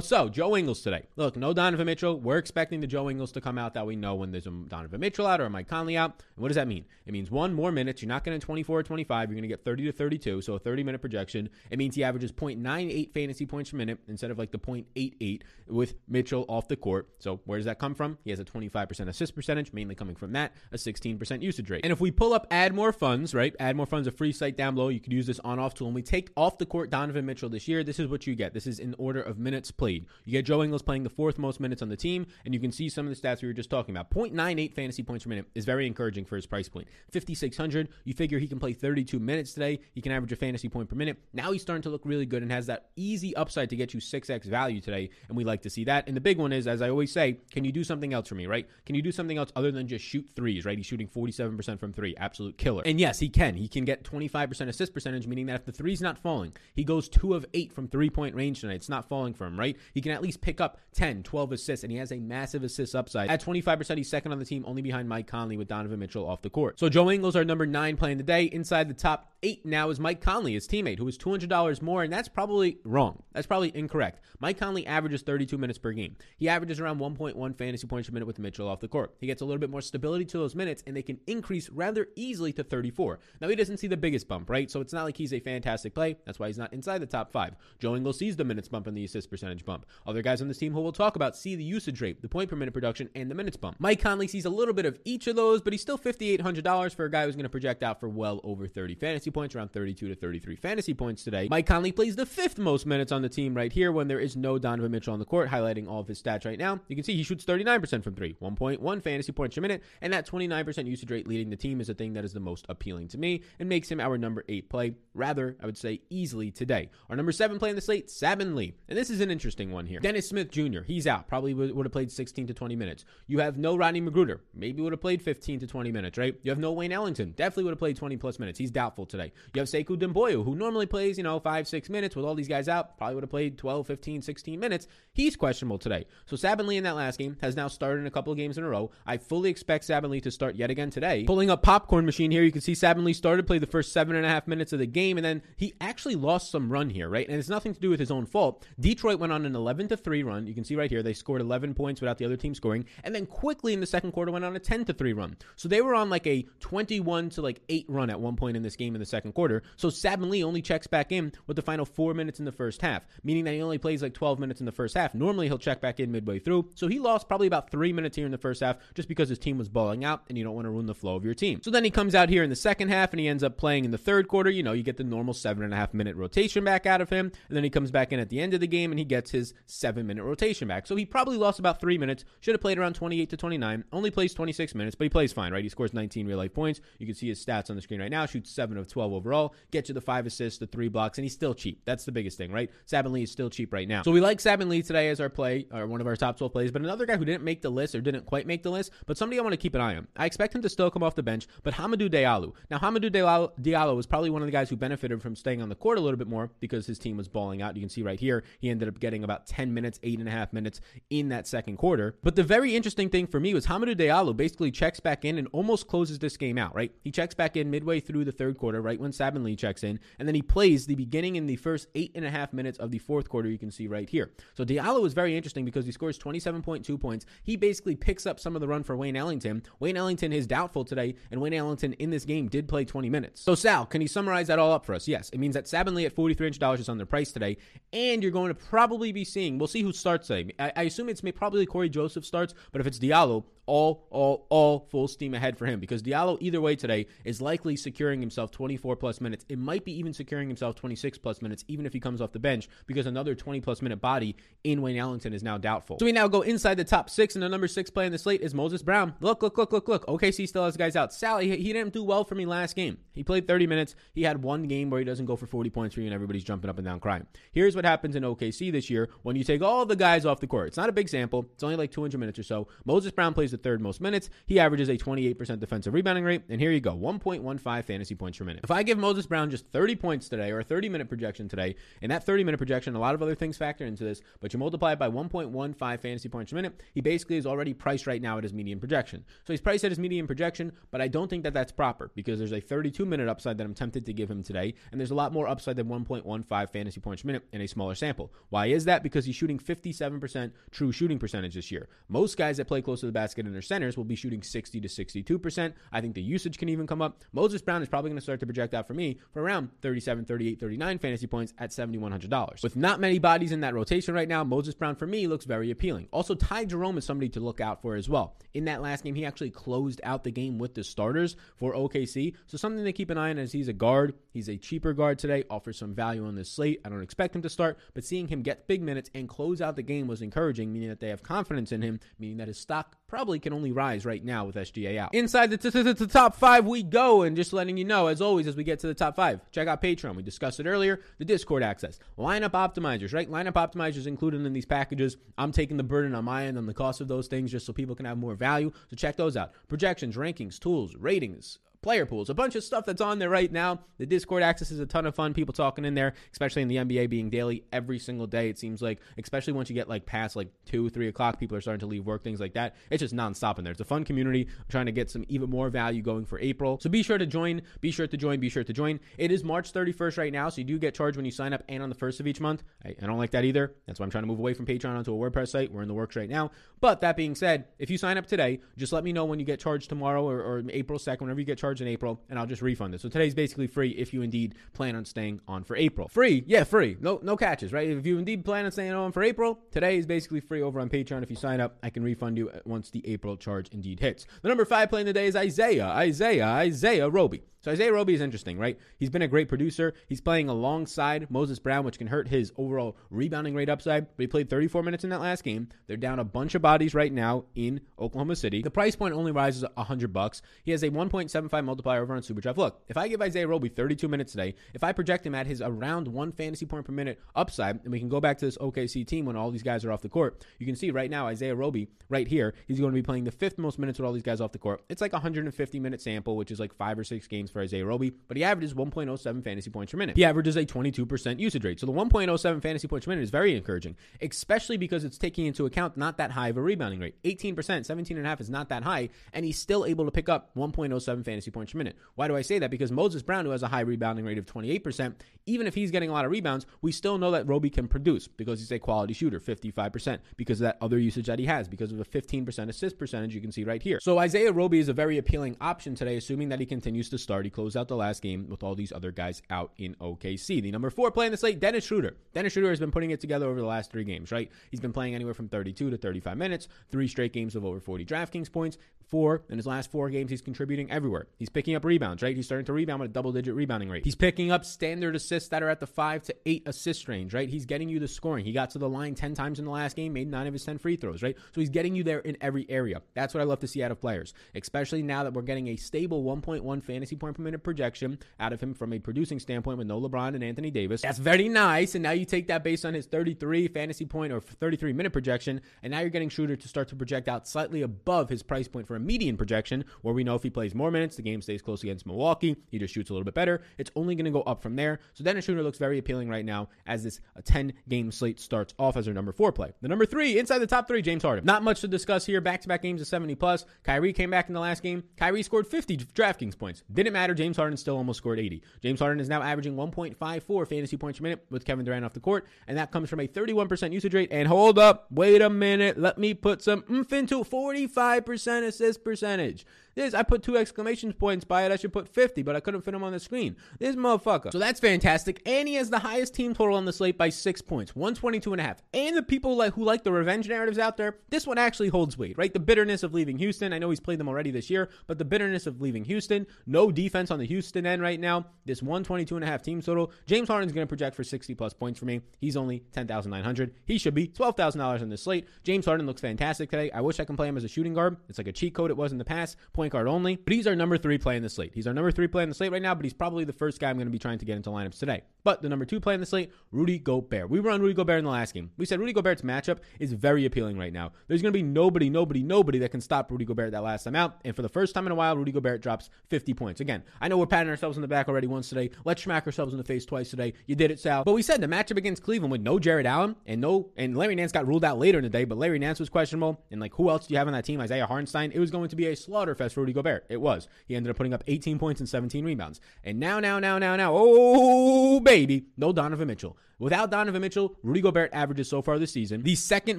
So 0.00 0.28
Joe 0.28 0.56
Ingles 0.56 0.82
today. 0.82 1.06
Look, 1.16 1.36
no 1.36 1.52
Donovan 1.52 1.86
Mitchell. 1.86 2.20
We're 2.20 2.38
expecting 2.38 2.80
the 2.80 2.86
Joe 2.86 3.10
Ingles 3.10 3.32
to 3.32 3.40
come 3.40 3.58
out 3.58 3.74
that 3.74 3.86
we 3.86 3.96
know 3.96 4.14
when 4.14 4.30
there's 4.30 4.46
a 4.46 4.50
Donovan 4.50 5.00
Mitchell 5.00 5.26
out 5.26 5.40
or 5.40 5.46
a 5.46 5.50
Mike 5.50 5.68
Conley 5.68 5.96
out. 5.96 6.22
And 6.36 6.42
what 6.42 6.48
does 6.48 6.56
that 6.56 6.68
mean? 6.68 6.84
It 7.06 7.12
means 7.12 7.30
one 7.30 7.52
more 7.52 7.72
minutes. 7.72 8.02
You're 8.02 8.08
not 8.08 8.22
going 8.22 8.36
getting 8.36 8.46
24 8.46 8.78
or 8.78 8.82
25. 8.82 9.30
You're 9.30 9.34
going 9.34 9.42
to 9.42 9.48
get 9.48 9.64
30 9.64 9.86
to 9.86 9.92
32. 9.92 10.42
So 10.42 10.54
a 10.54 10.58
30 10.58 10.84
minute 10.84 11.00
projection. 11.00 11.48
It 11.70 11.78
means 11.78 11.94
he 11.94 12.04
averages 12.04 12.32
0.98 12.32 13.12
fantasy 13.12 13.46
points 13.46 13.70
per 13.70 13.76
minute 13.76 13.98
instead 14.08 14.30
of 14.30 14.38
like 14.38 14.50
the 14.50 14.58
0.88 14.58 15.42
with 15.68 15.94
Mitchell 16.08 16.44
off 16.48 16.68
the 16.68 16.76
court. 16.76 17.08
So 17.18 17.40
where 17.44 17.58
does 17.58 17.66
that 17.66 17.78
come 17.78 17.94
from? 17.94 18.18
He 18.24 18.30
has 18.30 18.40
a 18.40 18.44
25% 18.44 19.08
assist 19.08 19.34
percentage, 19.34 19.72
mainly 19.72 19.94
coming 19.94 20.16
from 20.16 20.32
that, 20.32 20.52
a 20.72 20.76
16% 20.76 21.42
usage 21.42 21.70
rate. 21.70 21.80
And 21.84 21.92
if 21.92 22.00
we 22.00 22.10
pull 22.10 22.32
up 22.32 22.46
add 22.50 22.74
more 22.76 22.92
funds, 22.92 23.34
right? 23.34 23.56
Add 23.58 23.74
more 23.74 23.86
funds, 23.86 24.06
a 24.06 24.12
free 24.12 24.30
site 24.30 24.56
down 24.56 24.74
below. 24.76 24.88
You 24.88 25.00
could 25.00 25.12
use 25.12 25.26
this 25.26 25.40
on 25.40 25.58
off 25.58 25.74
tool. 25.74 25.88
And 25.88 25.94
we 25.94 26.02
take 26.02 26.30
off 26.36 26.58
the 26.58 26.66
court 26.66 26.90
Donovan 26.90 27.26
Mitchell 27.26 27.48
this 27.48 27.66
year. 27.66 27.82
This 27.82 27.98
is 27.98 28.06
what 28.06 28.26
you 28.26 28.36
get. 28.36 28.54
This 28.54 28.66
is 28.66 28.78
in 28.78 28.94
order 28.98 29.20
of 29.20 29.38
minutes 29.38 29.70
played. 29.72 30.06
You 30.24 30.32
get 30.32 30.44
Joe 30.44 30.62
Ingles 30.62 30.82
playing 30.82 31.02
the 31.02 31.10
fourth 31.10 31.38
most 31.38 31.58
minutes 31.58 31.82
on 31.82 31.88
the 31.88 31.96
team, 31.96 32.26
and 32.44 32.54
you 32.54 32.60
can 32.60 32.70
see 32.70 32.88
some 32.88 33.08
of 33.08 33.14
the 33.14 33.20
stats 33.20 33.42
we 33.42 33.48
were 33.48 33.54
just 33.54 33.70
talking 33.70 33.96
about. 33.96 34.10
0.98 34.10 34.74
fantasy 34.74 35.02
points 35.02 35.24
per 35.24 35.30
minute 35.30 35.46
is 35.54 35.64
very 35.64 35.86
encouraging 35.86 36.24
for 36.24 36.36
his 36.36 36.46
price 36.46 36.68
point. 36.68 36.86
5,600. 37.12 37.88
You 38.04 38.14
figure 38.14 38.38
he 38.38 38.46
can 38.46 38.60
play 38.60 38.74
32 38.74 39.18
minutes 39.18 39.54
today. 39.54 39.80
He 39.94 40.02
can 40.02 40.12
average 40.12 40.32
a 40.32 40.36
fantasy 40.36 40.68
point 40.68 40.88
per 40.88 40.96
minute. 40.96 41.16
Now 41.32 41.52
he's 41.52 41.62
starting 41.62 41.82
to 41.82 41.90
look 41.90 42.02
really 42.04 42.26
good 42.26 42.42
and 42.42 42.52
has 42.52 42.66
that 42.66 42.90
easy 42.94 43.34
upside 43.34 43.70
to 43.70 43.76
get 43.76 43.94
you 43.94 44.00
6x 44.00 44.44
value 44.44 44.80
today, 44.80 45.10
and 45.28 45.36
we 45.36 45.44
like 45.44 45.62
to 45.62 45.70
see 45.70 45.84
that. 45.84 46.06
And 46.06 46.16
the 46.16 46.20
big 46.20 46.38
one 46.38 46.52
is, 46.52 46.66
as 46.66 46.82
I 46.82 46.90
always 46.90 47.10
say, 47.10 47.38
can 47.50 47.64
you 47.64 47.72
do 47.72 47.84
something 47.84 48.12
else 48.12 48.28
for 48.28 48.34
me, 48.34 48.46
right? 48.46 48.68
Can 48.84 48.94
you 48.94 49.02
do 49.02 49.12
something 49.12 49.38
else 49.38 49.50
other 49.56 49.72
than 49.72 49.88
just 49.88 50.04
shoot 50.04 50.28
threes, 50.36 50.66
right? 50.66 50.76
He's 50.76 50.86
shooting 50.86 51.08
47% 51.08 51.80
from 51.80 51.92
three. 51.92 52.14
Absolute 52.16 52.58
killer. 52.66 52.82
And 52.84 52.98
yes, 52.98 53.20
he 53.20 53.28
can. 53.28 53.54
He 53.54 53.68
can 53.68 53.84
get 53.84 54.02
25% 54.02 54.68
assist 54.68 54.92
percentage, 54.92 55.26
meaning 55.26 55.46
that 55.46 55.54
if 55.54 55.64
the 55.64 55.72
three's 55.72 56.00
not 56.00 56.18
falling, 56.18 56.52
he 56.74 56.82
goes 56.82 57.08
two 57.08 57.34
of 57.34 57.46
eight 57.54 57.72
from 57.72 57.86
three 57.86 58.10
point 58.10 58.34
range 58.34 58.60
tonight. 58.60 58.74
It's 58.74 58.88
not 58.88 59.08
falling 59.08 59.34
for 59.34 59.46
him, 59.46 59.58
right? 59.58 59.76
He 59.94 60.00
can 60.00 60.10
at 60.10 60.20
least 60.20 60.40
pick 60.40 60.60
up 60.60 60.78
10, 60.94 61.22
12 61.22 61.52
assists, 61.52 61.84
and 61.84 61.92
he 61.92 61.98
has 61.98 62.10
a 62.10 62.16
massive 62.16 62.64
assist 62.64 62.96
upside. 62.96 63.30
At 63.30 63.44
25%, 63.44 63.96
he's 63.96 64.08
second 64.08 64.32
on 64.32 64.38
the 64.38 64.44
team, 64.44 64.64
only 64.66 64.82
behind 64.82 65.08
Mike 65.08 65.28
Conley 65.28 65.56
with 65.56 65.68
Donovan 65.68 66.00
Mitchell 66.00 66.28
off 66.28 66.42
the 66.42 66.50
court. 66.50 66.78
So 66.80 66.88
Joe 66.88 67.10
Ingles, 67.10 67.36
our 67.36 67.44
number 67.44 67.66
nine 67.66 67.96
playing 67.96 68.18
today. 68.18 68.44
Inside 68.44 68.88
the 68.88 68.94
top 68.94 69.32
eight 69.42 69.64
now 69.64 69.90
is 69.90 70.00
Mike 70.00 70.20
Conley, 70.20 70.54
his 70.54 70.66
teammate, 70.66 70.98
who 70.98 71.06
is 71.06 71.16
$200 71.16 71.82
more, 71.82 72.02
and 72.02 72.12
that's 72.12 72.28
probably 72.28 72.78
wrong. 72.84 73.22
That's 73.32 73.46
probably 73.46 73.70
incorrect. 73.76 74.20
Mike 74.40 74.58
Conley 74.58 74.86
averages 74.86 75.22
32 75.22 75.56
minutes 75.56 75.78
per 75.78 75.92
game. 75.92 76.16
He 76.36 76.48
averages 76.48 76.80
around 76.80 76.98
1.1 76.98 77.56
fantasy 77.56 77.86
points 77.86 78.08
per 78.08 78.14
minute 78.14 78.26
with 78.26 78.38
Mitchell 78.38 78.68
off 78.68 78.80
the 78.80 78.88
court. 78.88 79.14
He 79.20 79.26
gets 79.26 79.42
a 79.42 79.44
little 79.44 79.60
bit 79.60 79.70
more 79.70 79.80
stability 79.80 80.24
to 80.26 80.38
those 80.38 80.54
minutes, 80.54 80.82
and 80.86 80.96
they 80.96 81.02
can 81.02 81.20
increase 81.26 81.70
rather 81.70 82.08
easily 82.16 82.52
to 82.56 82.64
34. 82.64 83.18
Now, 83.40 83.48
he 83.48 83.56
doesn't 83.56 83.78
see 83.78 83.86
the 83.86 83.96
biggest 83.96 84.28
bump, 84.28 84.50
right? 84.50 84.70
So 84.70 84.80
it's 84.80 84.92
not 84.92 85.04
like 85.04 85.16
he's 85.16 85.32
a 85.32 85.40
fantastic 85.40 85.94
play. 85.94 86.16
That's 86.24 86.38
why 86.38 86.48
he's 86.48 86.58
not 86.58 86.72
inside 86.72 86.98
the 86.98 87.06
top 87.06 87.30
five. 87.32 87.56
Joe 87.78 87.96
Ingles 87.96 88.18
sees 88.18 88.36
the 88.36 88.44
minutes 88.44 88.68
bump 88.68 88.86
and 88.86 88.96
the 88.96 89.04
assist 89.04 89.30
percentage 89.30 89.64
bump. 89.64 89.86
Other 90.06 90.22
guys 90.22 90.40
on 90.40 90.48
this 90.48 90.58
team 90.58 90.72
who 90.72 90.80
we'll 90.80 90.92
talk 90.92 91.16
about 91.16 91.36
see 91.36 91.54
the 91.54 91.64
usage 91.64 92.00
rate, 92.00 92.22
the 92.22 92.28
point 92.28 92.50
per 92.50 92.56
minute 92.56 92.72
production, 92.72 93.08
and 93.14 93.30
the 93.30 93.34
minutes 93.34 93.56
bump. 93.56 93.76
Mike 93.78 94.00
Conley 94.00 94.28
sees 94.28 94.44
a 94.44 94.50
little 94.50 94.74
bit 94.74 94.86
of 94.86 94.98
each 95.04 95.26
of 95.26 95.36
those, 95.36 95.62
but 95.62 95.72
he's 95.72 95.82
still 95.82 95.98
$5,800 95.98 96.94
for 96.94 97.04
a 97.04 97.10
guy 97.10 97.24
who's 97.24 97.36
going 97.36 97.44
to 97.44 97.50
project 97.50 97.82
out 97.82 98.00
for 98.00 98.08
well 98.08 98.40
over 98.44 98.66
30 98.66 98.94
fantasy 98.94 99.30
points, 99.30 99.54
around 99.54 99.72
32 99.72 100.08
to 100.08 100.14
33 100.14 100.56
fantasy 100.56 100.94
points 100.94 101.24
today. 101.24 101.48
Mike 101.50 101.66
Conley 101.66 101.92
plays 101.92 102.16
the 102.16 102.26
fifth 102.26 102.58
most 102.58 102.86
minutes 102.86 103.12
on 103.12 103.22
the 103.22 103.28
team 103.28 103.54
right 103.54 103.72
here 103.72 103.92
when 103.92 104.08
there 104.08 104.20
is 104.20 104.36
no 104.36 104.58
Donovan 104.58 104.92
Mitchell 104.92 105.12
on 105.12 105.18
the 105.18 105.24
court, 105.24 105.48
highlighting 105.48 105.88
all 105.88 106.00
of 106.00 106.08
his 106.08 106.22
stats 106.22 106.44
right 106.44 106.58
now. 106.58 106.80
You 106.88 106.96
can 106.96 107.04
see 107.04 107.14
he 107.14 107.22
shoots 107.22 107.44
39% 107.44 108.02
from 108.02 108.14
three, 108.14 108.34
1.1 108.40 109.02
fantasy 109.02 109.32
points 109.32 109.54
per 109.54 109.60
minute, 109.60 109.82
and 110.00 110.12
that 110.12 110.26
29% 110.26 110.86
usage 110.86 111.10
rate 111.10 111.26
leading 111.26 111.50
the 111.50 111.56
team 111.56 111.80
is 111.80 111.88
the 111.88 111.94
thing 111.94 112.14
that 112.14 112.24
is 112.24 112.32
the 112.32 112.40
most 112.46 112.64
appealing 112.68 113.08
to 113.08 113.18
me 113.18 113.42
and 113.58 113.68
makes 113.68 113.90
him 113.90 114.00
our 114.00 114.16
number 114.16 114.44
eight 114.48 114.70
play. 114.70 114.94
Rather, 115.12 115.56
I 115.62 115.66
would 115.66 115.76
say 115.76 116.00
easily 116.10 116.50
today. 116.50 116.90
Our 117.10 117.16
number 117.16 117.32
seven 117.32 117.58
play 117.58 117.70
in 117.70 117.76
the 117.76 117.82
slate, 117.82 118.08
Saben 118.08 118.54
Lee. 118.54 118.74
And 118.88 118.96
this 118.96 119.10
is 119.10 119.20
an 119.20 119.30
interesting 119.30 119.72
one 119.72 119.86
here. 119.86 120.00
Dennis 120.00 120.28
Smith 120.28 120.50
Jr., 120.50 120.80
he's 120.86 121.06
out. 121.06 121.26
Probably 121.26 121.54
would, 121.54 121.86
have 121.86 121.92
played 121.92 122.12
16 122.12 122.46
to 122.48 122.54
20 122.54 122.76
minutes. 122.76 123.04
You 123.26 123.40
have 123.40 123.58
no 123.58 123.76
Rodney 123.76 124.00
McGruder. 124.00 124.40
Maybe 124.54 124.82
would 124.82 124.92
have 124.92 125.00
played 125.00 125.22
15 125.22 125.60
to 125.60 125.66
20 125.66 125.92
minutes, 125.92 126.18
right? 126.18 126.34
You 126.42 126.50
have 126.50 126.58
no 126.58 126.72
Wayne 126.72 126.92
Ellington. 126.92 127.32
Definitely 127.36 127.64
would 127.64 127.72
have 127.72 127.78
played 127.78 127.96
20 127.96 128.16
plus 128.16 128.38
minutes. 128.38 128.58
He's 128.58 128.70
doubtful 128.70 129.06
today. 129.06 129.32
You 129.54 129.60
have 129.60 129.68
Sekou 129.68 129.98
Doumbouya, 129.98 130.44
who 130.44 130.54
normally 130.54 130.86
plays, 130.86 131.16
you 131.18 131.24
know, 131.24 131.40
five, 131.40 131.66
six 131.66 131.88
minutes 131.88 132.14
with 132.14 132.24
all 132.24 132.34
these 132.34 132.48
guys 132.48 132.68
out. 132.68 132.98
Probably 132.98 133.16
would 133.16 133.24
have 133.24 133.30
played 133.30 133.58
12, 133.58 133.86
15, 133.86 134.22
16 134.22 134.60
minutes. 134.60 134.86
He's 135.12 135.34
questionable 135.34 135.78
today. 135.78 136.06
So 136.26 136.36
Saben 136.36 136.66
Lee 136.66 136.76
in 136.76 136.84
that 136.84 136.96
last 136.96 137.18
game 137.18 137.36
has 137.40 137.56
now 137.56 137.68
started 137.68 138.00
in 138.00 138.06
a 138.06 138.10
couple 138.10 138.32
of 138.32 138.36
games 138.36 138.58
in 138.58 138.64
a 138.64 138.68
row. 138.68 138.90
I 139.06 139.16
fully 139.16 139.50
expect 139.50 139.86
Saben 139.86 140.10
Lee 140.10 140.20
to 140.20 140.30
start 140.30 140.56
yet 140.56 140.70
again 140.70 140.90
today. 140.90 141.24
Pulling 141.24 141.50
up 141.50 141.62
popcorn 141.62 142.04
machine 142.04 142.30
here, 142.30 142.35
you 142.42 142.52
can 142.52 142.60
see 142.60 142.72
Saben 142.72 143.04
Lee 143.04 143.12
started, 143.12 143.46
played 143.46 143.62
the 143.62 143.66
first 143.66 143.92
seven 143.92 144.16
and 144.16 144.26
a 144.26 144.28
half 144.28 144.46
minutes 144.46 144.72
of 144.72 144.78
the 144.78 144.86
game, 144.86 145.16
and 145.18 145.24
then 145.24 145.42
he 145.56 145.74
actually 145.80 146.14
lost 146.14 146.50
some 146.50 146.70
run 146.70 146.90
here, 146.90 147.08
right? 147.08 147.28
And 147.28 147.38
it's 147.38 147.48
nothing 147.48 147.74
to 147.74 147.80
do 147.80 147.90
with 147.90 148.00
his 148.00 148.10
own 148.10 148.26
fault. 148.26 148.64
Detroit 148.80 149.18
went 149.18 149.32
on 149.32 149.46
an 149.46 149.54
11 149.54 149.88
to 149.88 149.96
3 149.96 150.22
run. 150.22 150.46
You 150.46 150.54
can 150.54 150.64
see 150.64 150.76
right 150.76 150.90
here, 150.90 151.02
they 151.02 151.12
scored 151.12 151.40
11 151.40 151.74
points 151.74 152.00
without 152.00 152.18
the 152.18 152.24
other 152.24 152.36
team 152.36 152.54
scoring, 152.54 152.84
and 153.04 153.14
then 153.14 153.26
quickly 153.26 153.72
in 153.72 153.80
the 153.80 153.86
second 153.86 154.12
quarter 154.12 154.32
went 154.32 154.44
on 154.44 154.56
a 154.56 154.58
10 154.58 154.84
to 154.86 154.92
3 154.92 155.12
run. 155.12 155.36
So 155.56 155.68
they 155.68 155.80
were 155.80 155.94
on 155.94 156.10
like 156.10 156.26
a 156.26 156.46
21 156.60 157.30
to 157.30 157.42
like 157.42 157.60
8 157.68 157.86
run 157.88 158.10
at 158.10 158.20
one 158.20 158.36
point 158.36 158.56
in 158.56 158.62
this 158.62 158.76
game 158.76 158.94
in 158.94 159.00
the 159.00 159.06
second 159.06 159.32
quarter. 159.32 159.62
So 159.76 159.88
Saben 159.88 160.30
Lee 160.30 160.44
only 160.44 160.62
checks 160.62 160.86
back 160.86 161.12
in 161.12 161.32
with 161.46 161.56
the 161.56 161.62
final 161.62 161.84
four 161.84 162.14
minutes 162.14 162.38
in 162.38 162.44
the 162.44 162.52
first 162.52 162.82
half, 162.82 163.06
meaning 163.22 163.44
that 163.44 163.54
he 163.54 163.62
only 163.62 163.78
plays 163.78 164.02
like 164.02 164.14
12 164.14 164.38
minutes 164.38 164.60
in 164.60 164.66
the 164.66 164.72
first 164.72 164.96
half. 164.96 165.14
Normally 165.14 165.46
he'll 165.46 165.58
check 165.58 165.80
back 165.80 166.00
in 166.00 166.10
midway 166.10 166.38
through. 166.38 166.70
So 166.74 166.88
he 166.88 166.98
lost 166.98 167.28
probably 167.28 167.46
about 167.46 167.70
three 167.70 167.92
minutes 167.92 168.16
here 168.16 168.26
in 168.26 168.32
the 168.32 168.38
first 168.38 168.60
half 168.60 168.76
just 168.94 169.08
because 169.08 169.28
his 169.28 169.38
team 169.38 169.58
was 169.58 169.68
balling 169.68 170.04
out 170.04 170.24
and 170.28 170.36
you 170.36 170.44
don't 170.44 170.54
want 170.54 170.66
to 170.66 170.70
ruin 170.70 170.86
the 170.86 170.94
flow 170.94 171.16
of 171.16 171.24
your 171.24 171.34
team. 171.34 171.60
So 171.62 171.70
then 171.70 171.84
he 171.84 171.90
comes 171.90 172.14
out 172.16 172.28
here 172.28 172.42
in 172.42 172.50
the 172.50 172.56
second 172.56 172.88
half 172.88 173.12
and 173.12 173.20
he 173.20 173.28
ends 173.28 173.42
up 173.42 173.56
playing 173.56 173.84
in 173.84 173.90
the 173.90 173.98
third 173.98 174.26
quarter. 174.28 174.50
You 174.50 174.62
know, 174.62 174.72
you 174.72 174.82
get 174.82 174.96
the 174.96 175.04
normal 175.04 175.34
seven 175.34 175.62
and 175.62 175.72
a 175.72 175.76
half 175.76 175.94
minute 175.94 176.16
rotation 176.16 176.64
back 176.64 176.86
out 176.86 177.00
of 177.00 177.10
him. 177.10 177.30
And 177.48 177.56
then 177.56 177.62
he 177.62 177.70
comes 177.70 177.90
back 177.90 178.12
in 178.12 178.18
at 178.18 178.30
the 178.30 178.40
end 178.40 178.54
of 178.54 178.60
the 178.60 178.66
game 178.66 178.90
and 178.90 178.98
he 178.98 179.04
gets 179.04 179.30
his 179.30 179.54
seven 179.66 180.06
minute 180.06 180.24
rotation 180.24 180.66
back. 180.66 180.86
So 180.86 180.96
he 180.96 181.04
probably 181.04 181.36
lost 181.36 181.58
about 181.58 181.80
three 181.80 181.98
minutes. 181.98 182.24
Should 182.40 182.54
have 182.54 182.60
played 182.60 182.78
around 182.78 182.94
28 182.94 183.30
to 183.30 183.36
29. 183.36 183.84
Only 183.92 184.10
plays 184.10 184.34
26 184.34 184.74
minutes, 184.74 184.96
but 184.96 185.04
he 185.04 185.08
plays 185.10 185.32
fine, 185.32 185.52
right? 185.52 185.62
He 185.62 185.68
scores 185.68 185.92
19 185.92 186.26
real 186.26 186.38
life 186.38 186.54
points. 186.54 186.80
You 186.98 187.06
can 187.06 187.14
see 187.14 187.28
his 187.28 187.44
stats 187.44 187.70
on 187.70 187.76
the 187.76 187.82
screen 187.82 188.00
right 188.00 188.10
now. 188.10 188.26
Shoots 188.26 188.50
seven 188.50 188.76
of 188.76 188.88
12 188.88 189.12
overall. 189.12 189.54
Gets 189.70 189.88
you 189.88 189.94
the 189.94 190.00
five 190.00 190.26
assists, 190.26 190.58
the 190.58 190.66
three 190.66 190.88
blocks, 190.88 191.18
and 191.18 191.24
he's 191.24 191.34
still 191.34 191.54
cheap. 191.54 191.82
That's 191.84 192.04
the 192.04 192.12
biggest 192.12 192.38
thing, 192.38 192.50
right? 192.50 192.70
Saben 192.86 193.12
Lee 193.12 193.22
is 193.22 193.30
still 193.30 193.50
cheap 193.50 193.72
right 193.72 193.86
now. 193.86 194.02
So 194.02 194.10
we 194.10 194.20
like 194.20 194.38
Saben 194.38 194.68
Lee 194.68 194.82
today 194.82 195.08
as 195.10 195.20
our 195.20 195.28
play, 195.28 195.66
or 195.72 195.86
one 195.86 196.00
of 196.00 196.06
our 196.06 196.16
top 196.16 196.38
12 196.38 196.52
plays. 196.52 196.70
But 196.70 196.82
another 196.82 197.06
guy 197.06 197.16
who 197.16 197.24
didn't 197.24 197.44
make 197.44 197.62
the 197.62 197.70
list 197.70 197.94
or 197.94 198.00
didn't 198.00 198.26
quite 198.26 198.46
make 198.46 198.62
the 198.62 198.70
list, 198.70 198.90
but 199.06 199.18
somebody 199.18 199.38
I 199.38 199.42
want 199.42 199.52
to 199.52 199.58
keep 199.58 199.74
an 199.74 199.80
eye 199.80 199.96
on. 199.96 200.06
I 200.16 200.26
expect 200.26 200.54
him 200.54 200.62
to 200.62 200.68
still 200.68 200.90
come 200.90 201.02
off 201.02 201.14
the 201.14 201.22
bench, 201.22 201.46
but 201.62 201.74
Hamidou 202.06 202.10
Diallo. 202.10 202.52
Now, 202.70 202.78
Hamidou 202.78 203.10
Diallo, 203.10 203.96
was 203.96 204.06
probably 204.06 204.30
one 204.30 204.42
of 204.42 204.46
the 204.46 204.52
guys 204.52 204.70
who 204.70 204.76
benefited 204.76 205.22
from 205.22 205.36
staying 205.36 205.62
on 205.62 205.68
the 205.68 205.74
court 205.74 205.98
a 205.98 206.00
little 206.00 206.16
bit 206.16 206.28
more 206.28 206.50
because 206.60 206.86
his 206.86 206.98
team 206.98 207.16
was 207.16 207.28
balling 207.28 207.62
out. 207.62 207.76
You 207.76 207.82
can 207.82 207.88
see 207.88 208.02
right 208.02 208.18
here, 208.18 208.44
he 208.58 208.70
ended 208.70 208.88
up 208.88 209.00
getting 209.00 209.24
about 209.24 209.46
10 209.46 209.72
minutes, 209.72 209.98
eight 210.02 210.18
and 210.18 210.28
a 210.28 210.32
half 210.32 210.52
minutes 210.52 210.80
in 211.10 211.28
that 211.28 211.46
second 211.46 211.76
quarter. 211.76 212.16
But 212.22 212.36
the 212.36 212.42
very 212.42 212.74
interesting 212.74 213.08
thing 213.08 213.26
for 213.26 213.40
me 213.40 213.54
was 213.54 213.66
Hamidou 213.66 213.96
Diallo 213.96 214.36
basically 214.36 214.70
checks 214.70 215.00
back 215.00 215.24
in 215.24 215.38
and 215.38 215.48
almost 215.52 215.88
closes 215.88 216.18
this 216.18 216.36
game 216.36 216.58
out, 216.58 216.74
right? 216.74 216.92
He 217.02 217.10
checks 217.10 217.34
back 217.34 217.56
in 217.56 217.70
midway 217.70 218.00
through 218.00 218.24
the 218.24 218.32
third 218.32 218.58
quarter, 218.58 218.82
right 218.82 219.00
when 219.00 219.12
Saben 219.12 219.44
Lee 219.44 219.56
checks 219.56 219.82
in, 219.82 219.98
and 220.18 220.28
then 220.28 220.34
he 220.34 220.42
plays 220.42 220.86
the 220.86 220.94
beginning 220.94 221.36
in 221.36 221.46
the 221.46 221.56
first 221.56 221.88
eight 221.94 222.12
and 222.14 222.24
a 222.24 222.30
half 222.30 222.52
minutes 222.52 222.78
of 222.78 222.90
the 222.90 222.98
fourth 222.98 223.28
quarter. 223.28 223.48
You 223.48 223.58
can 223.58 223.70
see 223.70 223.86
right 223.86 224.08
here. 224.08 224.32
So 224.54 224.64
Diallo 224.64 225.06
is 225.06 225.14
very 225.14 225.36
interesting 225.36 225.64
because 225.64 225.86
he 225.86 225.92
scores 225.92 226.18
27.2 226.18 227.00
points. 227.00 227.26
He 227.42 227.56
basically 227.56 227.96
picks 227.96 228.26
up 228.26 228.40
some 228.40 228.54
of 228.54 228.60
the 228.60 228.68
run 228.68 228.82
for 228.82 228.96
Wayne 228.96 229.16
Ellington. 229.16 229.62
Wayne 229.80 229.96
Ellington 229.96 230.32
is 230.32 230.46
doubtful 230.46 230.84
today, 230.84 231.14
and 231.30 231.40
Wayne 231.40 231.54
Ellington 231.54 231.94
in 231.98 232.10
this 232.10 232.24
game 232.24 232.48
did 232.48 232.68
play 232.68 232.84
20 232.84 233.10
minutes. 233.10 233.40
So 233.42 233.54
Sal, 233.54 233.86
can 233.86 234.00
you 234.00 234.08
summarize 234.08 234.46
that 234.48 234.58
all 234.58 234.72
up 234.72 234.86
for 234.86 234.94
us? 234.94 235.06
Yes, 235.08 235.30
it 235.30 235.38
means 235.38 235.54
that 235.54 235.64
Saben 235.64 235.94
Lee 235.94 236.06
at 236.06 236.14
$4,300 236.14 236.78
is 236.78 236.88
on 236.88 236.96
their 236.96 237.06
price 237.06 237.32
today, 237.32 237.56
and 237.92 238.22
you're 238.22 238.32
going 238.32 238.48
to 238.48 238.54
probably 238.54 239.12
be 239.12 239.24
seeing. 239.24 239.58
We'll 239.58 239.68
see 239.68 239.82
who 239.82 239.92
starts 239.92 240.28
today. 240.28 240.52
I, 240.58 240.72
I 240.76 240.82
assume 240.84 241.08
it's 241.08 241.22
probably 241.34 241.66
Cory 241.66 241.88
Joseph 241.88 242.24
starts, 242.24 242.54
but 242.72 242.80
if 242.80 242.86
it's 242.86 242.98
Diallo, 242.98 243.44
all, 243.66 244.06
all, 244.10 244.46
all 244.48 244.86
full 244.90 245.08
steam 245.08 245.34
ahead 245.34 245.58
for 245.58 245.66
him 245.66 245.80
because 245.80 246.02
Diallo, 246.02 246.38
either 246.40 246.60
way 246.60 246.76
today, 246.76 247.06
is 247.24 247.40
likely 247.40 247.76
securing 247.76 248.20
himself 248.20 248.50
24 248.50 248.96
plus 248.96 249.20
minutes. 249.20 249.44
It 249.48 249.58
might 249.58 249.84
be 249.84 249.92
even 249.98 250.12
securing 250.12 250.48
himself 250.48 250.76
26 250.76 251.18
plus 251.18 251.42
minutes, 251.42 251.64
even 251.68 251.86
if 251.86 251.92
he 251.92 252.00
comes 252.00 252.20
off 252.20 252.32
the 252.32 252.38
bench, 252.38 252.68
because 252.86 253.06
another 253.06 253.34
20 253.34 253.60
plus 253.60 253.82
minute 253.82 254.00
body 254.00 254.36
in 254.64 254.82
Wayne 254.82 254.96
Ellington 254.96 255.32
is 255.32 255.42
now 255.42 255.58
doubtful. 255.58 255.98
So 255.98 256.06
we 256.06 256.12
now 256.12 256.28
go 256.28 256.42
inside 256.42 256.76
the 256.76 256.84
top 256.84 257.10
six, 257.10 257.34
and 257.34 257.42
the 257.42 257.48
number 257.48 257.68
six 257.68 257.90
play 257.90 258.06
in 258.06 258.12
the 258.12 258.18
slate 258.18 258.40
is 258.40 258.54
Moses 258.54 258.82
Brown. 258.82 259.14
Look, 259.20 259.42
look, 259.42 259.58
look, 259.58 259.72
look, 259.72 259.88
look. 259.88 260.06
OKC 260.06 260.48
still 260.48 260.64
has 260.64 260.76
guys 260.76 260.96
out. 260.96 261.12
Sally, 261.12 261.56
he 261.56 261.72
didn't 261.72 261.92
do 261.92 262.04
well 262.04 262.24
for 262.24 262.34
me 262.34 262.46
last 262.46 262.76
game. 262.76 262.98
He 263.12 263.24
played 263.24 263.46
30 263.48 263.66
minutes. 263.66 263.94
He 264.14 264.22
had 264.22 264.42
one 264.42 264.64
game 264.64 264.90
where 264.90 265.00
he 265.00 265.04
doesn't 265.04 265.26
go 265.26 265.36
for 265.36 265.46
40 265.46 265.70
points 265.70 265.94
for 265.94 266.00
you, 266.00 266.06
and 266.06 266.14
everybody's 266.14 266.44
jumping 266.44 266.70
up 266.70 266.78
and 266.78 266.84
down 266.84 267.00
crying. 267.00 267.26
Here's 267.52 267.74
what 267.74 267.84
happens 267.84 268.14
in 268.16 268.22
OKC 268.22 268.70
this 268.70 268.90
year 268.90 269.08
when 269.22 269.36
you 269.36 269.44
take 269.44 269.62
all 269.62 269.84
the 269.84 269.96
guys 269.96 270.24
off 270.24 270.40
the 270.40 270.46
court. 270.46 270.68
It's 270.68 270.76
not 270.76 270.88
a 270.88 270.92
big 270.92 271.08
sample. 271.08 271.46
It's 271.54 271.62
only 271.62 271.76
like 271.76 271.90
200 271.90 272.18
minutes 272.18 272.38
or 272.38 272.42
so. 272.44 272.68
Moses 272.84 273.12
Brown 273.12 273.34
plays 273.34 273.52
the 273.56 273.62
third 273.62 273.80
most 273.80 274.00
minutes. 274.00 274.30
He 274.46 274.58
averages 274.58 274.88
a 274.88 274.96
28% 274.96 275.58
defensive 275.58 275.94
rebounding 275.94 276.24
rate, 276.24 276.42
and 276.48 276.60
here 276.60 276.70
you 276.70 276.80
go, 276.80 276.94
1.15 276.96 277.84
fantasy 277.84 278.14
points 278.14 278.38
per 278.38 278.44
minute. 278.44 278.60
If 278.64 278.70
I 278.70 278.82
give 278.82 278.98
Moses 278.98 279.26
Brown 279.26 279.50
just 279.50 279.66
30 279.68 279.96
points 279.96 280.28
today 280.28 280.50
or 280.50 280.60
a 280.60 280.64
30 280.64 280.88
minute 280.88 281.08
projection 281.08 281.48
today, 281.48 281.76
and 282.02 282.10
that 282.12 282.24
30 282.24 282.44
minute 282.44 282.58
projection, 282.58 282.94
a 282.94 282.98
lot 282.98 283.14
of 283.14 283.22
other 283.22 283.34
things 283.34 283.56
factor 283.56 283.84
into 283.84 284.04
this, 284.04 284.20
but 284.40 284.52
you 284.52 284.58
multiply 284.58 284.92
it 284.92 284.98
by 284.98 285.08
1.15 285.08 286.00
fantasy 286.00 286.28
points 286.28 286.52
per 286.52 286.56
minute, 286.56 286.82
he 286.94 287.00
basically 287.00 287.36
is 287.36 287.46
already 287.46 287.74
priced 287.74 288.06
right 288.06 288.22
now 288.22 288.38
at 288.38 288.44
his 288.44 288.52
median 288.52 288.78
projection. 288.78 289.24
So 289.44 289.52
he's 289.52 289.60
priced 289.60 289.84
at 289.84 289.90
his 289.90 289.98
median 289.98 290.26
projection, 290.26 290.72
but 290.90 291.00
I 291.00 291.08
don't 291.08 291.28
think 291.28 291.44
that 291.44 291.54
that's 291.54 291.72
proper 291.72 292.10
because 292.14 292.38
there's 292.38 292.52
a 292.52 292.60
32 292.60 293.06
minute 293.06 293.28
upside 293.28 293.58
that 293.58 293.64
I'm 293.64 293.74
tempted 293.74 294.06
to 294.06 294.12
give 294.12 294.30
him 294.30 294.42
today, 294.42 294.74
and 294.92 295.00
there's 295.00 295.10
a 295.10 295.14
lot 295.14 295.32
more 295.32 295.48
upside 295.48 295.76
than 295.76 295.88
1.15 295.88 296.70
fantasy 296.70 297.00
points 297.00 297.22
per 297.22 297.26
minute 297.26 297.46
in 297.52 297.60
a 297.60 297.66
smaller 297.66 297.94
sample. 297.94 298.32
Why 298.50 298.66
is 298.66 298.84
that? 298.84 299.02
Because 299.02 299.24
he's 299.24 299.36
shooting 299.36 299.58
57% 299.58 300.52
true 300.70 300.92
shooting 300.92 301.18
percentage 301.18 301.54
this 301.54 301.70
year. 301.70 301.88
Most 302.08 302.36
guys 302.36 302.56
that 302.56 302.66
play 302.66 302.82
close 302.82 303.00
to 303.00 303.06
the 303.06 303.12
basket 303.12 303.45
in 303.46 303.52
their 303.52 303.62
centers 303.62 303.96
will 303.96 304.04
be 304.04 304.14
shooting 304.14 304.42
60 304.42 304.80
to 304.80 304.88
62%. 304.88 305.72
I 305.92 306.00
think 306.00 306.14
the 306.14 306.22
usage 306.22 306.58
can 306.58 306.68
even 306.68 306.86
come 306.86 307.02
up. 307.02 307.22
Moses 307.32 307.62
Brown 307.62 307.82
is 307.82 307.88
probably 307.88 308.10
going 308.10 308.18
to 308.18 308.22
start 308.22 308.40
to 308.40 308.46
project 308.46 308.74
out 308.74 308.86
for 308.86 308.94
me 308.94 309.18
for 309.32 309.42
around 309.42 309.70
37, 309.82 310.24
38, 310.24 310.60
39 310.60 310.98
fantasy 310.98 311.26
points 311.26 311.52
at 311.58 311.70
$7,100. 311.70 312.62
With 312.62 312.76
not 312.76 313.00
many 313.00 313.18
bodies 313.18 313.52
in 313.52 313.60
that 313.60 313.74
rotation 313.74 314.14
right 314.14 314.28
now, 314.28 314.44
Moses 314.44 314.74
Brown 314.74 314.96
for 314.96 315.06
me 315.06 315.26
looks 315.26 315.44
very 315.44 315.70
appealing. 315.70 316.08
Also, 316.10 316.34
Ty 316.34 316.66
Jerome 316.66 316.98
is 316.98 317.04
somebody 317.04 317.28
to 317.30 317.40
look 317.40 317.60
out 317.60 317.82
for 317.82 317.96
as 317.96 318.08
well. 318.08 318.36
In 318.54 318.64
that 318.66 318.82
last 318.82 319.04
game, 319.04 319.14
he 319.14 319.24
actually 319.24 319.50
closed 319.50 320.00
out 320.04 320.24
the 320.24 320.30
game 320.30 320.58
with 320.58 320.74
the 320.74 320.84
starters 320.84 321.36
for 321.56 321.74
OKC. 321.74 322.34
So 322.46 322.56
something 322.56 322.84
to 322.84 322.92
keep 322.92 323.10
an 323.10 323.18
eye 323.18 323.30
on 323.30 323.38
as 323.38 323.52
he's 323.52 323.68
a 323.68 323.72
guard. 323.72 324.14
He's 324.32 324.48
a 324.48 324.56
cheaper 324.56 324.92
guard 324.92 325.18
today, 325.18 325.44
offers 325.50 325.78
some 325.78 325.94
value 325.94 326.26
on 326.26 326.34
this 326.34 326.50
slate. 326.50 326.80
I 326.84 326.88
don't 326.88 327.02
expect 327.02 327.34
him 327.34 327.42
to 327.42 327.50
start, 327.50 327.78
but 327.94 328.04
seeing 328.04 328.28
him 328.28 328.42
get 328.42 328.66
big 328.66 328.82
minutes 328.82 329.10
and 329.14 329.28
close 329.28 329.60
out 329.60 329.76
the 329.76 329.82
game 329.82 330.06
was 330.06 330.22
encouraging, 330.22 330.72
meaning 330.72 330.88
that 330.88 331.00
they 331.00 331.08
have 331.08 331.22
confidence 331.22 331.72
in 331.72 331.82
him, 331.82 332.00
meaning 332.18 332.38
that 332.38 332.48
his 332.48 332.58
stock 332.58 332.96
probably 333.06 333.35
can 333.38 333.52
only 333.52 333.72
rise 333.72 334.04
right 334.04 334.24
now 334.24 334.44
with 334.44 334.56
SGA 334.56 334.98
out. 334.98 335.14
Inside 335.14 335.50
the 335.50 336.08
top 336.10 336.36
five 336.36 336.66
we 336.66 336.82
go, 336.82 337.22
and 337.22 337.36
just 337.36 337.52
letting 337.52 337.76
you 337.76 337.84
know, 337.84 338.06
as 338.06 338.20
always, 338.20 338.46
as 338.46 338.56
we 338.56 338.64
get 338.64 338.78
to 338.80 338.86
the 338.86 338.94
top 338.94 339.16
five, 339.16 339.40
check 339.50 339.68
out 339.68 339.82
Patreon. 339.82 340.16
We 340.16 340.22
discussed 340.22 340.60
it 340.60 340.66
earlier, 340.66 341.00
the 341.18 341.24
Discord 341.24 341.62
access, 341.62 341.98
lineup 342.18 342.50
optimizers, 342.50 343.12
right? 343.12 343.30
Lineup 343.30 343.52
optimizers 343.52 344.06
included 344.06 344.44
in 344.44 344.52
these 344.52 344.66
packages. 344.66 345.16
I'm 345.38 345.52
taking 345.52 345.76
the 345.76 345.82
burden 345.82 346.14
on 346.14 346.24
my 346.24 346.46
end 346.46 346.58
on 346.58 346.66
the 346.66 346.74
cost 346.74 347.00
of 347.00 347.08
those 347.08 347.26
things 347.26 347.50
just 347.50 347.66
so 347.66 347.72
people 347.72 347.94
can 347.94 348.06
have 348.06 348.18
more 348.18 348.34
value. 348.34 348.72
So 348.90 348.96
check 348.96 349.16
those 349.16 349.36
out. 349.36 349.52
Projections, 349.68 350.16
rankings, 350.16 350.58
tools, 350.58 350.94
ratings, 350.96 351.58
player 351.82 352.06
pools, 352.06 352.30
a 352.30 352.34
bunch 352.34 352.54
of 352.54 352.64
stuff 352.64 352.84
that's 352.84 353.00
on 353.00 353.18
there 353.18 353.30
right 353.30 353.50
now. 353.50 353.80
The 353.98 354.06
Discord 354.06 354.42
access 354.42 354.70
is 354.70 354.80
a 354.80 354.86
ton 354.86 355.06
of 355.06 355.14
fun. 355.14 355.34
People 355.34 355.52
talking 355.52 355.84
in 355.84 355.94
there, 355.94 356.14
especially 356.32 356.62
in 356.62 356.68
the 356.68 356.76
NBA 356.76 357.08
being 357.08 357.30
daily 357.30 357.64
every 357.72 357.98
single 357.98 358.26
day. 358.26 358.48
It 358.48 358.58
seems 358.58 358.82
like, 358.82 359.00
especially 359.18 359.52
once 359.52 359.68
you 359.68 359.74
get 359.74 359.88
like 359.88 360.06
past 360.06 360.36
like 360.36 360.48
two, 360.64 360.88
three 360.90 361.08
o'clock, 361.08 361.38
people 361.38 361.56
are 361.56 361.60
starting 361.60 361.80
to 361.80 361.86
leave 361.86 362.04
work, 362.04 362.24
things 362.24 362.40
like 362.40 362.54
that. 362.54 362.76
It's 362.90 363.00
just 363.00 363.14
nonstop 363.14 363.58
in 363.58 363.64
there. 363.64 363.72
It's 363.72 363.80
a 363.80 363.84
fun 363.84 364.04
community. 364.04 364.48
I'm 364.48 364.64
trying 364.68 364.86
to 364.86 364.92
get 364.92 365.10
some 365.10 365.24
even 365.28 365.50
more 365.50 365.70
value 365.70 366.02
going 366.02 366.24
for 366.24 366.38
April. 366.40 366.78
So 366.80 366.90
be 366.90 367.02
sure 367.02 367.18
to 367.18 367.26
join. 367.26 367.62
Be 367.80 367.90
sure 367.90 368.06
to 368.06 368.16
join. 368.16 368.40
Be 368.40 368.48
sure 368.48 368.64
to 368.64 368.72
join. 368.72 369.00
It 369.18 369.30
is 369.30 369.44
March 369.44 369.72
31st 369.72 370.18
right 370.18 370.32
now, 370.32 370.48
so 370.48 370.58
you 370.58 370.64
do 370.64 370.78
get 370.78 370.94
charged 370.94 371.16
when 371.16 371.24
you 371.24 371.32
sign 371.32 371.52
up 371.52 371.62
and 371.68 371.82
on 371.82 371.88
the 371.88 371.94
first 371.94 372.20
of 372.20 372.26
each 372.26 372.40
month. 372.40 372.62
I, 372.84 372.94
I 373.00 373.06
don't 373.06 373.18
like 373.18 373.30
that 373.30 373.44
either. 373.44 373.74
That's 373.86 374.00
why 374.00 374.04
I'm 374.04 374.10
trying 374.10 374.24
to 374.24 374.28
move 374.28 374.38
away 374.38 374.54
from 374.54 374.66
Patreon 374.66 374.96
onto 374.96 375.14
a 375.14 375.30
WordPress 375.30 375.48
site. 375.48 375.72
We're 375.72 375.82
in 375.82 375.88
the 375.88 375.94
works 375.94 376.16
right 376.16 376.28
now. 376.28 376.50
But 376.80 377.00
that 377.02 377.16
being 377.16 377.34
said, 377.34 377.66
if 377.78 377.90
you 377.90 377.98
sign 377.98 378.18
up 378.18 378.26
today, 378.26 378.60
just 378.76 378.92
let 378.92 379.04
me 379.04 379.12
know 379.12 379.24
when 379.24 379.38
you 379.38 379.44
get 379.44 379.60
charged 379.60 379.88
tomorrow 379.88 380.28
or, 380.28 380.40
or 380.40 380.62
April 380.70 380.98
2nd, 380.98 381.20
whenever 381.20 381.40
you 381.40 381.46
get 381.46 381.58
charged 381.58 381.65
in 381.74 381.88
April, 381.88 382.20
and 382.28 382.38
I'll 382.38 382.46
just 382.46 382.62
refund 382.62 382.94
it. 382.94 383.00
So 383.00 383.08
today's 383.08 383.34
basically 383.34 383.66
free 383.66 383.90
if 383.90 384.14
you 384.14 384.22
indeed 384.22 384.54
plan 384.72 384.96
on 384.96 385.04
staying 385.04 385.40
on 385.48 385.64
for 385.64 385.76
April. 385.76 386.08
Free, 386.08 386.44
yeah, 386.46 386.64
free. 386.64 386.96
No, 387.00 387.18
no 387.22 387.36
catches, 387.36 387.72
right? 387.72 387.88
If 387.88 388.06
you 388.06 388.18
indeed 388.18 388.44
plan 388.44 388.64
on 388.64 388.70
staying 388.70 388.92
on 388.92 389.12
for 389.12 389.22
April, 389.22 389.58
today 389.70 389.96
is 389.96 390.06
basically 390.06 390.40
free 390.40 390.62
over 390.62 390.80
on 390.80 390.88
Patreon. 390.88 391.22
If 391.22 391.30
you 391.30 391.36
sign 391.36 391.60
up, 391.60 391.76
I 391.82 391.90
can 391.90 392.02
refund 392.02 392.38
you 392.38 392.50
once 392.64 392.90
the 392.90 393.06
April 393.06 393.36
charge 393.36 393.68
indeed 393.72 394.00
hits. 394.00 394.26
The 394.42 394.48
number 394.48 394.64
five 394.64 394.90
playing 394.90 395.06
today 395.06 395.26
is 395.26 395.36
Isaiah, 395.36 395.86
Isaiah, 395.86 396.46
Isaiah 396.46 397.08
Roby. 397.08 397.42
So 397.66 397.72
Isaiah 397.72 397.92
Roby 397.92 398.14
is 398.14 398.20
interesting, 398.20 398.60
right? 398.60 398.78
He's 398.96 399.10
been 399.10 399.22
a 399.22 399.26
great 399.26 399.48
producer. 399.48 399.92
He's 400.06 400.20
playing 400.20 400.48
alongside 400.48 401.28
Moses 401.32 401.58
Brown, 401.58 401.84
which 401.84 401.98
can 401.98 402.06
hurt 402.06 402.28
his 402.28 402.52
overall 402.56 402.96
rebounding 403.10 403.56
rate 403.56 403.68
upside. 403.68 404.06
But 404.16 404.22
he 404.22 404.28
played 404.28 404.48
34 404.48 404.84
minutes 404.84 405.02
in 405.02 405.10
that 405.10 405.20
last 405.20 405.42
game. 405.42 405.66
They're 405.88 405.96
down 405.96 406.20
a 406.20 406.24
bunch 406.24 406.54
of 406.54 406.62
bodies 406.62 406.94
right 406.94 407.12
now 407.12 407.46
in 407.56 407.80
Oklahoma 407.98 408.36
City. 408.36 408.62
The 408.62 408.70
price 408.70 408.94
point 408.94 409.14
only 409.14 409.32
rises 409.32 409.64
100 409.74 410.12
bucks. 410.12 410.42
He 410.62 410.70
has 410.70 410.84
a 410.84 410.90
1.75 410.90 411.64
multiplier 411.64 412.02
over 412.02 412.14
on 412.14 412.22
Superdraft. 412.22 412.56
Look, 412.56 412.82
if 412.86 412.96
I 412.96 413.08
give 413.08 413.20
Isaiah 413.20 413.48
Roby 413.48 413.68
32 413.68 414.06
minutes 414.06 414.30
today, 414.30 414.54
if 414.72 414.84
I 414.84 414.92
project 414.92 415.26
him 415.26 415.34
at 415.34 415.48
his 415.48 415.60
around 415.60 416.06
one 416.06 416.30
fantasy 416.30 416.66
point 416.66 416.84
per 416.84 416.92
minute 416.92 417.18
upside, 417.34 417.80
and 417.82 417.90
we 417.90 417.98
can 417.98 418.08
go 418.08 418.20
back 418.20 418.38
to 418.38 418.44
this 418.44 418.58
OKC 418.58 419.04
team 419.04 419.24
when 419.24 419.34
all 419.34 419.50
these 419.50 419.64
guys 419.64 419.84
are 419.84 419.90
off 419.90 420.02
the 420.02 420.08
court, 420.08 420.46
you 420.60 420.66
can 420.66 420.76
see 420.76 420.92
right 420.92 421.10
now 421.10 421.26
Isaiah 421.26 421.56
Roby 421.56 421.88
right 422.08 422.28
here, 422.28 422.54
he's 422.68 422.78
going 422.78 422.92
to 422.92 422.94
be 422.94 423.02
playing 423.02 423.24
the 423.24 423.32
fifth 423.32 423.58
most 423.58 423.80
minutes 423.80 423.98
with 423.98 424.06
all 424.06 424.12
these 424.12 424.22
guys 424.22 424.40
off 424.40 424.52
the 424.52 424.58
court. 424.58 424.84
It's 424.88 425.00
like 425.00 425.12
150 425.12 425.80
minute 425.80 426.00
sample, 426.00 426.36
which 426.36 426.52
is 426.52 426.60
like 426.60 426.72
five 426.72 426.96
or 426.96 427.02
six 427.02 427.26
games 427.26 427.50
for 427.56 427.62
Isaiah 427.62 427.86
Roby, 427.86 428.10
but 428.10 428.36
he 428.36 428.44
averages 428.44 428.74
1.07 428.74 429.42
fantasy 429.42 429.70
points 429.70 429.92
per 429.92 429.96
minute. 429.96 430.14
He 430.14 430.24
averages 430.26 430.56
a 430.56 430.66
22% 430.66 431.40
usage 431.40 431.64
rate. 431.64 431.80
So 431.80 431.86
the 431.86 431.92
1.07 431.92 432.60
fantasy 432.60 432.86
points 432.86 433.06
per 433.06 433.12
minute 433.12 433.22
is 433.22 433.30
very 433.30 433.56
encouraging, 433.56 433.96
especially 434.20 434.76
because 434.76 435.04
it's 435.04 435.16
taking 435.16 435.46
into 435.46 435.64
account 435.64 435.96
not 435.96 436.18
that 436.18 436.32
high 436.32 436.48
of 436.48 436.58
a 436.58 436.60
rebounding 436.60 437.00
rate. 437.00 437.14
18%, 437.24 437.54
17.5 437.54 438.40
is 438.42 438.50
not 438.50 438.68
that 438.68 438.82
high, 438.82 439.08
and 439.32 439.46
he's 439.46 439.58
still 439.58 439.86
able 439.86 440.04
to 440.04 440.10
pick 440.10 440.28
up 440.28 440.54
1.07 440.54 441.24
fantasy 441.24 441.50
points 441.50 441.72
per 441.72 441.78
minute. 441.78 441.96
Why 442.14 442.28
do 442.28 442.36
I 442.36 442.42
say 442.42 442.58
that? 442.58 442.70
Because 442.70 442.92
Moses 442.92 443.22
Brown, 443.22 443.46
who 443.46 443.52
has 443.52 443.62
a 443.62 443.68
high 443.68 443.80
rebounding 443.80 444.26
rate 444.26 444.36
of 444.36 444.44
28%, 444.44 445.14
even 445.46 445.66
if 445.66 445.74
he's 445.74 445.90
getting 445.90 446.10
a 446.10 446.12
lot 446.12 446.26
of 446.26 446.30
rebounds, 446.30 446.66
we 446.82 446.92
still 446.92 447.16
know 447.16 447.30
that 447.30 447.48
Roby 447.48 447.70
can 447.70 447.88
produce 447.88 448.28
because 448.28 448.58
he's 448.58 448.70
a 448.70 448.78
quality 448.78 449.14
shooter, 449.14 449.40
55%, 449.40 450.18
because 450.36 450.60
of 450.60 450.64
that 450.64 450.76
other 450.82 450.98
usage 450.98 451.26
that 451.26 451.38
he 451.38 451.46
has, 451.46 451.68
because 451.68 451.90
of 451.90 452.00
a 452.00 452.04
15% 452.04 452.68
assist 452.68 452.98
percentage 452.98 453.34
you 453.34 453.40
can 453.40 453.50
see 453.50 453.64
right 453.64 453.82
here. 453.82 453.98
So 454.02 454.18
Isaiah 454.18 454.52
Roby 454.52 454.78
is 454.78 454.90
a 454.90 454.92
very 454.92 455.16
appealing 455.16 455.56
option 455.62 455.94
today, 455.94 456.18
assuming 456.18 456.50
that 456.50 456.60
he 456.60 456.66
continues 456.66 457.08
to 457.08 457.16
start. 457.18 457.45
He 457.46 457.50
closed 457.50 457.76
out 457.76 457.86
the 457.86 457.96
last 457.96 458.22
game 458.22 458.48
with 458.48 458.62
all 458.64 458.74
these 458.74 458.92
other 458.92 459.12
guys 459.12 459.40
out 459.50 459.72
in 459.78 459.94
OKC. 460.00 460.60
The 460.60 460.72
number 460.72 460.90
four 460.90 461.12
playing 461.12 461.30
the 461.30 461.36
slate, 461.36 461.60
Dennis 461.60 461.84
Schroeder. 461.84 462.16
Dennis 462.34 462.52
Schroeder 462.52 462.70
has 462.70 462.80
been 462.80 462.90
putting 462.90 463.12
it 463.12 463.20
together 463.20 463.46
over 463.46 463.60
the 463.60 463.66
last 463.66 463.92
three 463.92 464.02
games, 464.02 464.32
right? 464.32 464.50
He's 464.70 464.80
been 464.80 464.92
playing 464.92 465.14
anywhere 465.14 465.32
from 465.32 465.48
32 465.48 465.90
to 465.90 465.96
35 465.96 466.36
minutes, 466.36 466.66
three 466.90 467.06
straight 467.06 467.32
games 467.32 467.54
of 467.54 467.64
over 467.64 467.78
40 467.78 468.04
DraftKings 468.04 468.50
points. 468.50 468.78
Four 469.06 469.44
in 469.48 469.56
his 469.56 469.66
last 469.66 469.92
four 469.92 470.10
games, 470.10 470.30
he's 470.30 470.42
contributing 470.42 470.90
everywhere. 470.90 471.28
He's 471.38 471.48
picking 471.48 471.76
up 471.76 471.84
rebounds, 471.84 472.24
right? 472.24 472.34
He's 472.34 472.46
starting 472.46 472.66
to 472.66 472.72
rebound 472.72 473.00
with 473.00 473.10
a 473.10 473.12
double 473.12 473.30
digit 473.30 473.54
rebounding 473.54 473.88
rate. 473.88 474.04
He's 474.04 474.16
picking 474.16 474.50
up 474.50 474.64
standard 474.64 475.14
assists 475.14 475.50
that 475.50 475.62
are 475.62 475.68
at 475.68 475.78
the 475.78 475.86
five 475.86 476.24
to 476.24 476.34
eight 476.44 476.64
assist 476.66 477.06
range, 477.06 477.32
right? 477.32 477.48
He's 477.48 477.66
getting 477.66 477.88
you 477.88 478.00
the 478.00 478.08
scoring. 478.08 478.44
He 478.44 478.52
got 478.52 478.70
to 478.70 478.78
the 478.80 478.88
line 478.88 479.14
10 479.14 479.34
times 479.34 479.60
in 479.60 479.64
the 479.64 479.70
last 479.70 479.94
game, 479.94 480.12
made 480.12 480.28
nine 480.28 480.48
of 480.48 480.52
his 480.52 480.64
10 480.64 480.78
free 480.78 480.96
throws, 480.96 481.22
right? 481.22 481.36
So 481.52 481.60
he's 481.60 481.70
getting 481.70 481.94
you 481.94 482.02
there 482.02 482.18
in 482.18 482.36
every 482.40 482.66
area. 482.68 483.00
That's 483.14 483.32
what 483.32 483.40
I 483.40 483.44
love 483.44 483.60
to 483.60 483.68
see 483.68 483.80
out 483.80 483.92
of 483.92 484.00
players, 484.00 484.34
especially 484.56 485.02
now 485.02 485.22
that 485.22 485.34
we're 485.34 485.42
getting 485.42 485.68
a 485.68 485.76
stable 485.76 486.24
1.1 486.24 486.82
fantasy 486.82 487.14
point 487.14 487.36
per 487.36 487.42
minute 487.42 487.62
projection 487.62 488.18
out 488.40 488.52
of 488.52 488.60
him 488.60 488.74
from 488.74 488.92
a 488.92 488.98
producing 488.98 489.38
standpoint 489.38 489.78
with 489.78 489.86
no 489.86 490.00
LeBron 490.00 490.34
and 490.34 490.42
Anthony 490.42 490.72
Davis. 490.72 491.02
That's 491.02 491.18
very 491.18 491.48
nice. 491.48 491.94
And 491.94 492.02
now 492.02 492.10
you 492.10 492.24
take 492.24 492.48
that 492.48 492.64
based 492.64 492.84
on 492.84 492.94
his 492.94 493.06
33 493.06 493.68
fantasy 493.68 494.04
point 494.04 494.32
or 494.32 494.40
33 494.40 494.92
minute 494.92 495.12
projection, 495.12 495.60
and 495.84 495.92
now 495.92 496.00
you're 496.00 496.10
getting 496.10 496.28
Schroeder 496.28 496.56
to 496.56 496.68
start 496.68 496.88
to 496.88 496.96
project 496.96 497.28
out 497.28 497.46
slightly 497.46 497.82
above 497.82 498.28
his 498.28 498.42
price 498.42 498.66
point 498.66 498.88
for 498.88 498.95
a 498.96 499.00
median 499.00 499.36
projection, 499.36 499.84
where 500.02 500.14
we 500.14 500.24
know 500.24 500.34
if 500.34 500.42
he 500.42 500.50
plays 500.50 500.74
more 500.74 500.90
minutes, 500.90 501.16
the 501.16 501.22
game 501.22 501.42
stays 501.42 501.62
close 501.62 501.82
against 501.82 502.06
Milwaukee. 502.06 502.56
He 502.70 502.78
just 502.78 502.94
shoots 502.94 503.10
a 503.10 503.12
little 503.12 503.24
bit 503.24 503.34
better. 503.34 503.62
It's 503.78 503.90
only 503.96 504.14
going 504.14 504.24
to 504.24 504.30
go 504.30 504.42
up 504.42 504.62
from 504.62 504.76
there. 504.76 505.00
So 505.14 505.24
Dennis 505.24 505.44
Schroeder 505.44 505.62
looks 505.62 505.78
very 505.78 505.98
appealing 505.98 506.28
right 506.28 506.44
now 506.44 506.68
as 506.86 507.04
this 507.04 507.20
10 507.44 507.72
game 507.88 508.10
slate 508.10 508.40
starts 508.40 508.74
off 508.78 508.96
as 508.96 509.08
our 509.08 509.14
number 509.14 509.32
four 509.32 509.52
play. 509.52 509.72
The 509.80 509.88
number 509.88 510.06
three, 510.06 510.38
inside 510.38 510.58
the 510.58 510.66
top 510.66 510.88
three, 510.88 511.02
James 511.02 511.22
Harden. 511.22 511.44
Not 511.44 511.62
much 511.62 511.80
to 511.82 511.88
discuss 511.88 512.26
here. 512.26 512.40
Back 512.40 512.60
to 512.62 512.68
back 512.68 512.82
games 512.82 513.00
of 513.00 513.06
70 513.06 513.34
plus. 513.34 513.64
Kyrie 513.84 514.12
came 514.12 514.30
back 514.30 514.48
in 514.48 514.54
the 514.54 514.60
last 514.60 514.82
game. 514.82 515.04
Kyrie 515.16 515.42
scored 515.42 515.66
50 515.66 515.96
DraftKings 515.96 516.58
points. 516.58 516.82
Didn't 516.92 517.12
matter. 517.12 517.34
James 517.34 517.56
Harden 517.56 517.76
still 517.76 517.96
almost 517.96 518.18
scored 518.18 518.38
80. 518.38 518.62
James 518.82 519.00
Harden 519.00 519.20
is 519.20 519.28
now 519.28 519.42
averaging 519.42 519.76
1.54 519.76 520.68
fantasy 520.68 520.96
points 520.96 521.18
per 521.18 521.22
minute 521.24 521.44
with 521.50 521.64
Kevin 521.64 521.84
Durant 521.84 522.04
off 522.04 522.12
the 522.12 522.20
court, 522.20 522.46
and 522.66 522.76
that 522.78 522.90
comes 522.90 523.08
from 523.08 523.20
a 523.20 523.28
31% 523.28 523.92
usage 523.92 524.14
rate. 524.14 524.28
And 524.32 524.48
hold 524.48 524.78
up, 524.78 525.06
wait 525.10 525.42
a 525.42 525.50
minute, 525.50 525.98
let 525.98 526.18
me 526.18 526.34
put 526.34 526.62
some 526.62 526.84
oomph 526.90 527.12
into 527.12 527.44
45% 527.44 528.72
assist 528.86 529.04
percentage. 529.04 529.66
This 529.96 530.12
I 530.12 530.22
put 530.22 530.42
two 530.42 530.58
exclamation 530.58 531.10
points 531.14 531.44
by 531.44 531.64
it. 531.64 531.72
I 531.72 531.76
should 531.76 531.92
put 531.92 532.06
50, 532.06 532.42
but 532.42 532.54
I 532.54 532.60
couldn't 532.60 532.82
fit 532.82 532.92
them 532.92 533.02
on 533.02 533.12
the 533.12 533.18
screen. 533.18 533.56
This 533.80 533.96
motherfucker. 533.96 534.52
So 534.52 534.58
that's 534.58 534.78
fantastic. 534.78 535.40
And 535.46 535.66
he 535.66 535.74
has 535.76 535.88
the 535.88 535.98
highest 535.98 536.34
team 536.34 536.52
total 536.52 536.76
on 536.76 536.84
the 536.84 536.92
slate 536.92 537.16
by 537.16 537.30
six 537.30 537.62
points, 537.62 537.96
122 537.96 538.52
and 538.52 538.60
a 538.60 538.64
half. 538.64 538.82
And 538.92 539.16
the 539.16 539.22
people 539.22 539.56
like 539.56 539.72
who 539.72 539.84
like 539.84 540.04
the 540.04 540.12
revenge 540.12 540.48
narratives 540.48 540.78
out 540.78 540.98
there, 540.98 541.16
this 541.30 541.46
one 541.46 541.56
actually 541.56 541.88
holds 541.88 542.18
weight, 542.18 542.36
right? 542.36 542.52
The 542.52 542.60
bitterness 542.60 543.02
of 543.02 543.14
leaving 543.14 543.38
Houston. 543.38 543.72
I 543.72 543.78
know 543.78 543.88
he's 543.88 543.98
played 543.98 544.20
them 544.20 544.28
already 544.28 544.50
this 544.50 544.68
year, 544.68 544.90
but 545.06 545.16
the 545.16 545.24
bitterness 545.24 545.66
of 545.66 545.80
leaving 545.80 546.04
Houston, 546.04 546.46
no 546.66 546.90
defense 546.90 547.30
on 547.30 547.38
the 547.38 547.46
Houston 547.46 547.86
end 547.86 548.02
right 548.02 548.20
now. 548.20 548.44
This 548.66 548.82
122 548.82 549.36
and 549.36 549.44
a 549.44 549.48
half 549.48 549.62
team 549.62 549.80
total. 549.80 550.12
James 550.26 550.48
Harden's 550.48 550.72
going 550.72 550.86
to 550.86 550.88
project 550.88 551.16
for 551.16 551.24
60 551.24 551.54
plus 551.54 551.72
points 551.72 551.98
for 551.98 552.04
me. 552.04 552.20
He's 552.38 552.58
only 552.58 552.80
10,900. 552.92 553.74
He 553.86 553.96
should 553.96 554.14
be 554.14 554.28
$12,000 554.28 555.00
on 555.00 555.08
the 555.08 555.16
slate. 555.16 555.48
James 555.62 555.86
Harden 555.86 556.06
looks 556.06 556.20
fantastic 556.20 556.70
today. 556.70 556.90
I 556.90 557.00
wish 557.00 557.18
I 557.18 557.24
can 557.24 557.36
play 557.36 557.48
him 557.48 557.56
as 557.56 557.64
a 557.64 557.68
shooting 557.68 557.94
guard. 557.94 558.18
It's 558.28 558.36
like 558.36 558.48
a 558.48 558.52
cheat 558.52 558.74
code 558.74 558.90
it 558.90 558.96
was 558.96 559.12
in 559.12 559.18
the 559.18 559.24
past, 559.24 559.56
point 559.72 559.85
guard 559.90 560.08
only. 560.08 560.36
But 560.36 560.52
he's 560.52 560.66
our 560.66 560.76
number 560.76 560.98
three 560.98 561.18
play 561.18 561.36
in 561.36 561.42
the 561.42 561.48
slate. 561.48 561.72
He's 561.74 561.86
our 561.86 561.94
number 561.94 562.10
three 562.10 562.26
play 562.28 562.42
in 562.42 562.48
the 562.48 562.54
slate 562.54 562.72
right 562.72 562.82
now, 562.82 562.94
but 562.94 563.04
he's 563.04 563.14
probably 563.14 563.44
the 563.44 563.52
first 563.52 563.80
guy 563.80 563.90
I'm 563.90 563.96
going 563.96 564.06
to 564.06 564.12
be 564.12 564.18
trying 564.18 564.38
to 564.38 564.44
get 564.44 564.56
into 564.56 564.70
lineups 564.70 564.98
today. 564.98 565.22
But 565.46 565.62
the 565.62 565.68
number 565.68 565.84
two 565.84 566.00
play 566.00 566.12
in 566.12 566.18
the 566.18 566.26
slate, 566.26 566.50
Rudy 566.72 566.98
Gobert. 566.98 567.48
We 567.48 567.60
were 567.60 567.70
on 567.70 567.80
Rudy 567.80 567.94
Gobert 567.94 568.18
in 568.18 568.24
the 568.24 568.32
last 568.32 568.52
game. 568.52 568.72
We 568.78 568.84
said 568.84 568.98
Rudy 568.98 569.12
Gobert's 569.12 569.42
matchup 569.42 569.78
is 570.00 570.12
very 570.12 570.44
appealing 570.44 570.76
right 570.76 570.92
now. 570.92 571.12
There's 571.28 571.40
going 571.40 571.52
to 571.52 571.56
be 571.56 571.62
nobody, 571.62 572.10
nobody, 572.10 572.42
nobody 572.42 572.80
that 572.80 572.90
can 572.90 573.00
stop 573.00 573.30
Rudy 573.30 573.44
Gobert 573.44 573.70
that 573.70 573.84
last 573.84 574.02
time 574.02 574.16
out. 574.16 574.40
And 574.44 574.56
for 574.56 574.62
the 574.62 574.68
first 574.68 574.92
time 574.92 575.06
in 575.06 575.12
a 575.12 575.14
while, 575.14 575.36
Rudy 575.36 575.52
Gobert 575.52 575.82
drops 575.82 576.10
50 576.30 576.52
points. 576.54 576.80
Again, 576.80 577.04
I 577.20 577.28
know 577.28 577.38
we're 577.38 577.46
patting 577.46 577.70
ourselves 577.70 577.96
in 577.96 578.00
the 578.00 578.08
back 578.08 578.26
already 578.26 578.48
once 578.48 578.68
today. 578.68 578.90
Let's 579.04 579.22
smack 579.22 579.46
ourselves 579.46 579.72
in 579.72 579.78
the 579.78 579.84
face 579.84 580.04
twice 580.04 580.30
today. 580.30 580.52
You 580.66 580.74
did 580.74 580.90
it, 580.90 580.98
Sal. 580.98 581.22
But 581.22 581.34
we 581.34 581.42
said 581.42 581.60
the 581.60 581.68
matchup 581.68 581.96
against 581.96 582.24
Cleveland 582.24 582.50
with 582.50 582.62
no 582.62 582.80
Jarrett 582.80 583.06
Allen 583.06 583.36
and 583.46 583.60
no 583.60 583.90
and 583.96 584.18
Larry 584.18 584.34
Nance 584.34 584.50
got 584.50 584.66
ruled 584.66 584.84
out 584.84 584.98
later 584.98 585.18
in 585.18 585.22
the 585.22 585.30
day, 585.30 585.44
but 585.44 585.58
Larry 585.58 585.78
Nance 585.78 586.00
was 586.00 586.08
questionable. 586.08 586.60
And 586.72 586.80
like 586.80 586.94
who 586.94 587.08
else 587.08 587.28
do 587.28 587.34
you 587.34 587.38
have 587.38 587.46
on 587.46 587.52
that 587.52 587.64
team? 587.64 587.80
Isaiah 587.80 588.06
Hartenstein. 588.06 588.50
It 588.50 588.58
was 588.58 588.72
going 588.72 588.88
to 588.88 588.96
be 588.96 589.06
a 589.06 589.14
slaughter 589.14 589.54
fest 589.54 589.76
for 589.76 589.82
Rudy 589.82 589.92
Gobert. 589.92 590.26
It 590.28 590.40
was. 590.40 590.66
He 590.88 590.96
ended 590.96 591.10
up 591.10 591.16
putting 591.16 591.34
up 591.34 591.44
18 591.46 591.78
points 591.78 592.00
and 592.00 592.08
17 592.08 592.44
rebounds. 592.44 592.80
And 593.04 593.20
now, 593.20 593.38
now, 593.38 593.60
now, 593.60 593.78
now, 593.78 593.94
now, 593.94 594.12
oh 594.12 595.20
baby, 595.20 595.35
no 595.76 595.92
Donovan 595.92 596.28
Mitchell. 596.28 596.56
Without 596.78 597.10
Donovan 597.10 597.40
Mitchell, 597.40 597.74
Rudy 597.82 598.02
Gobert 598.02 598.28
averages 598.34 598.68
so 598.68 598.82
far 598.82 598.98
this 598.98 599.10
season 599.10 599.42
the 599.42 599.54
second 599.54 599.98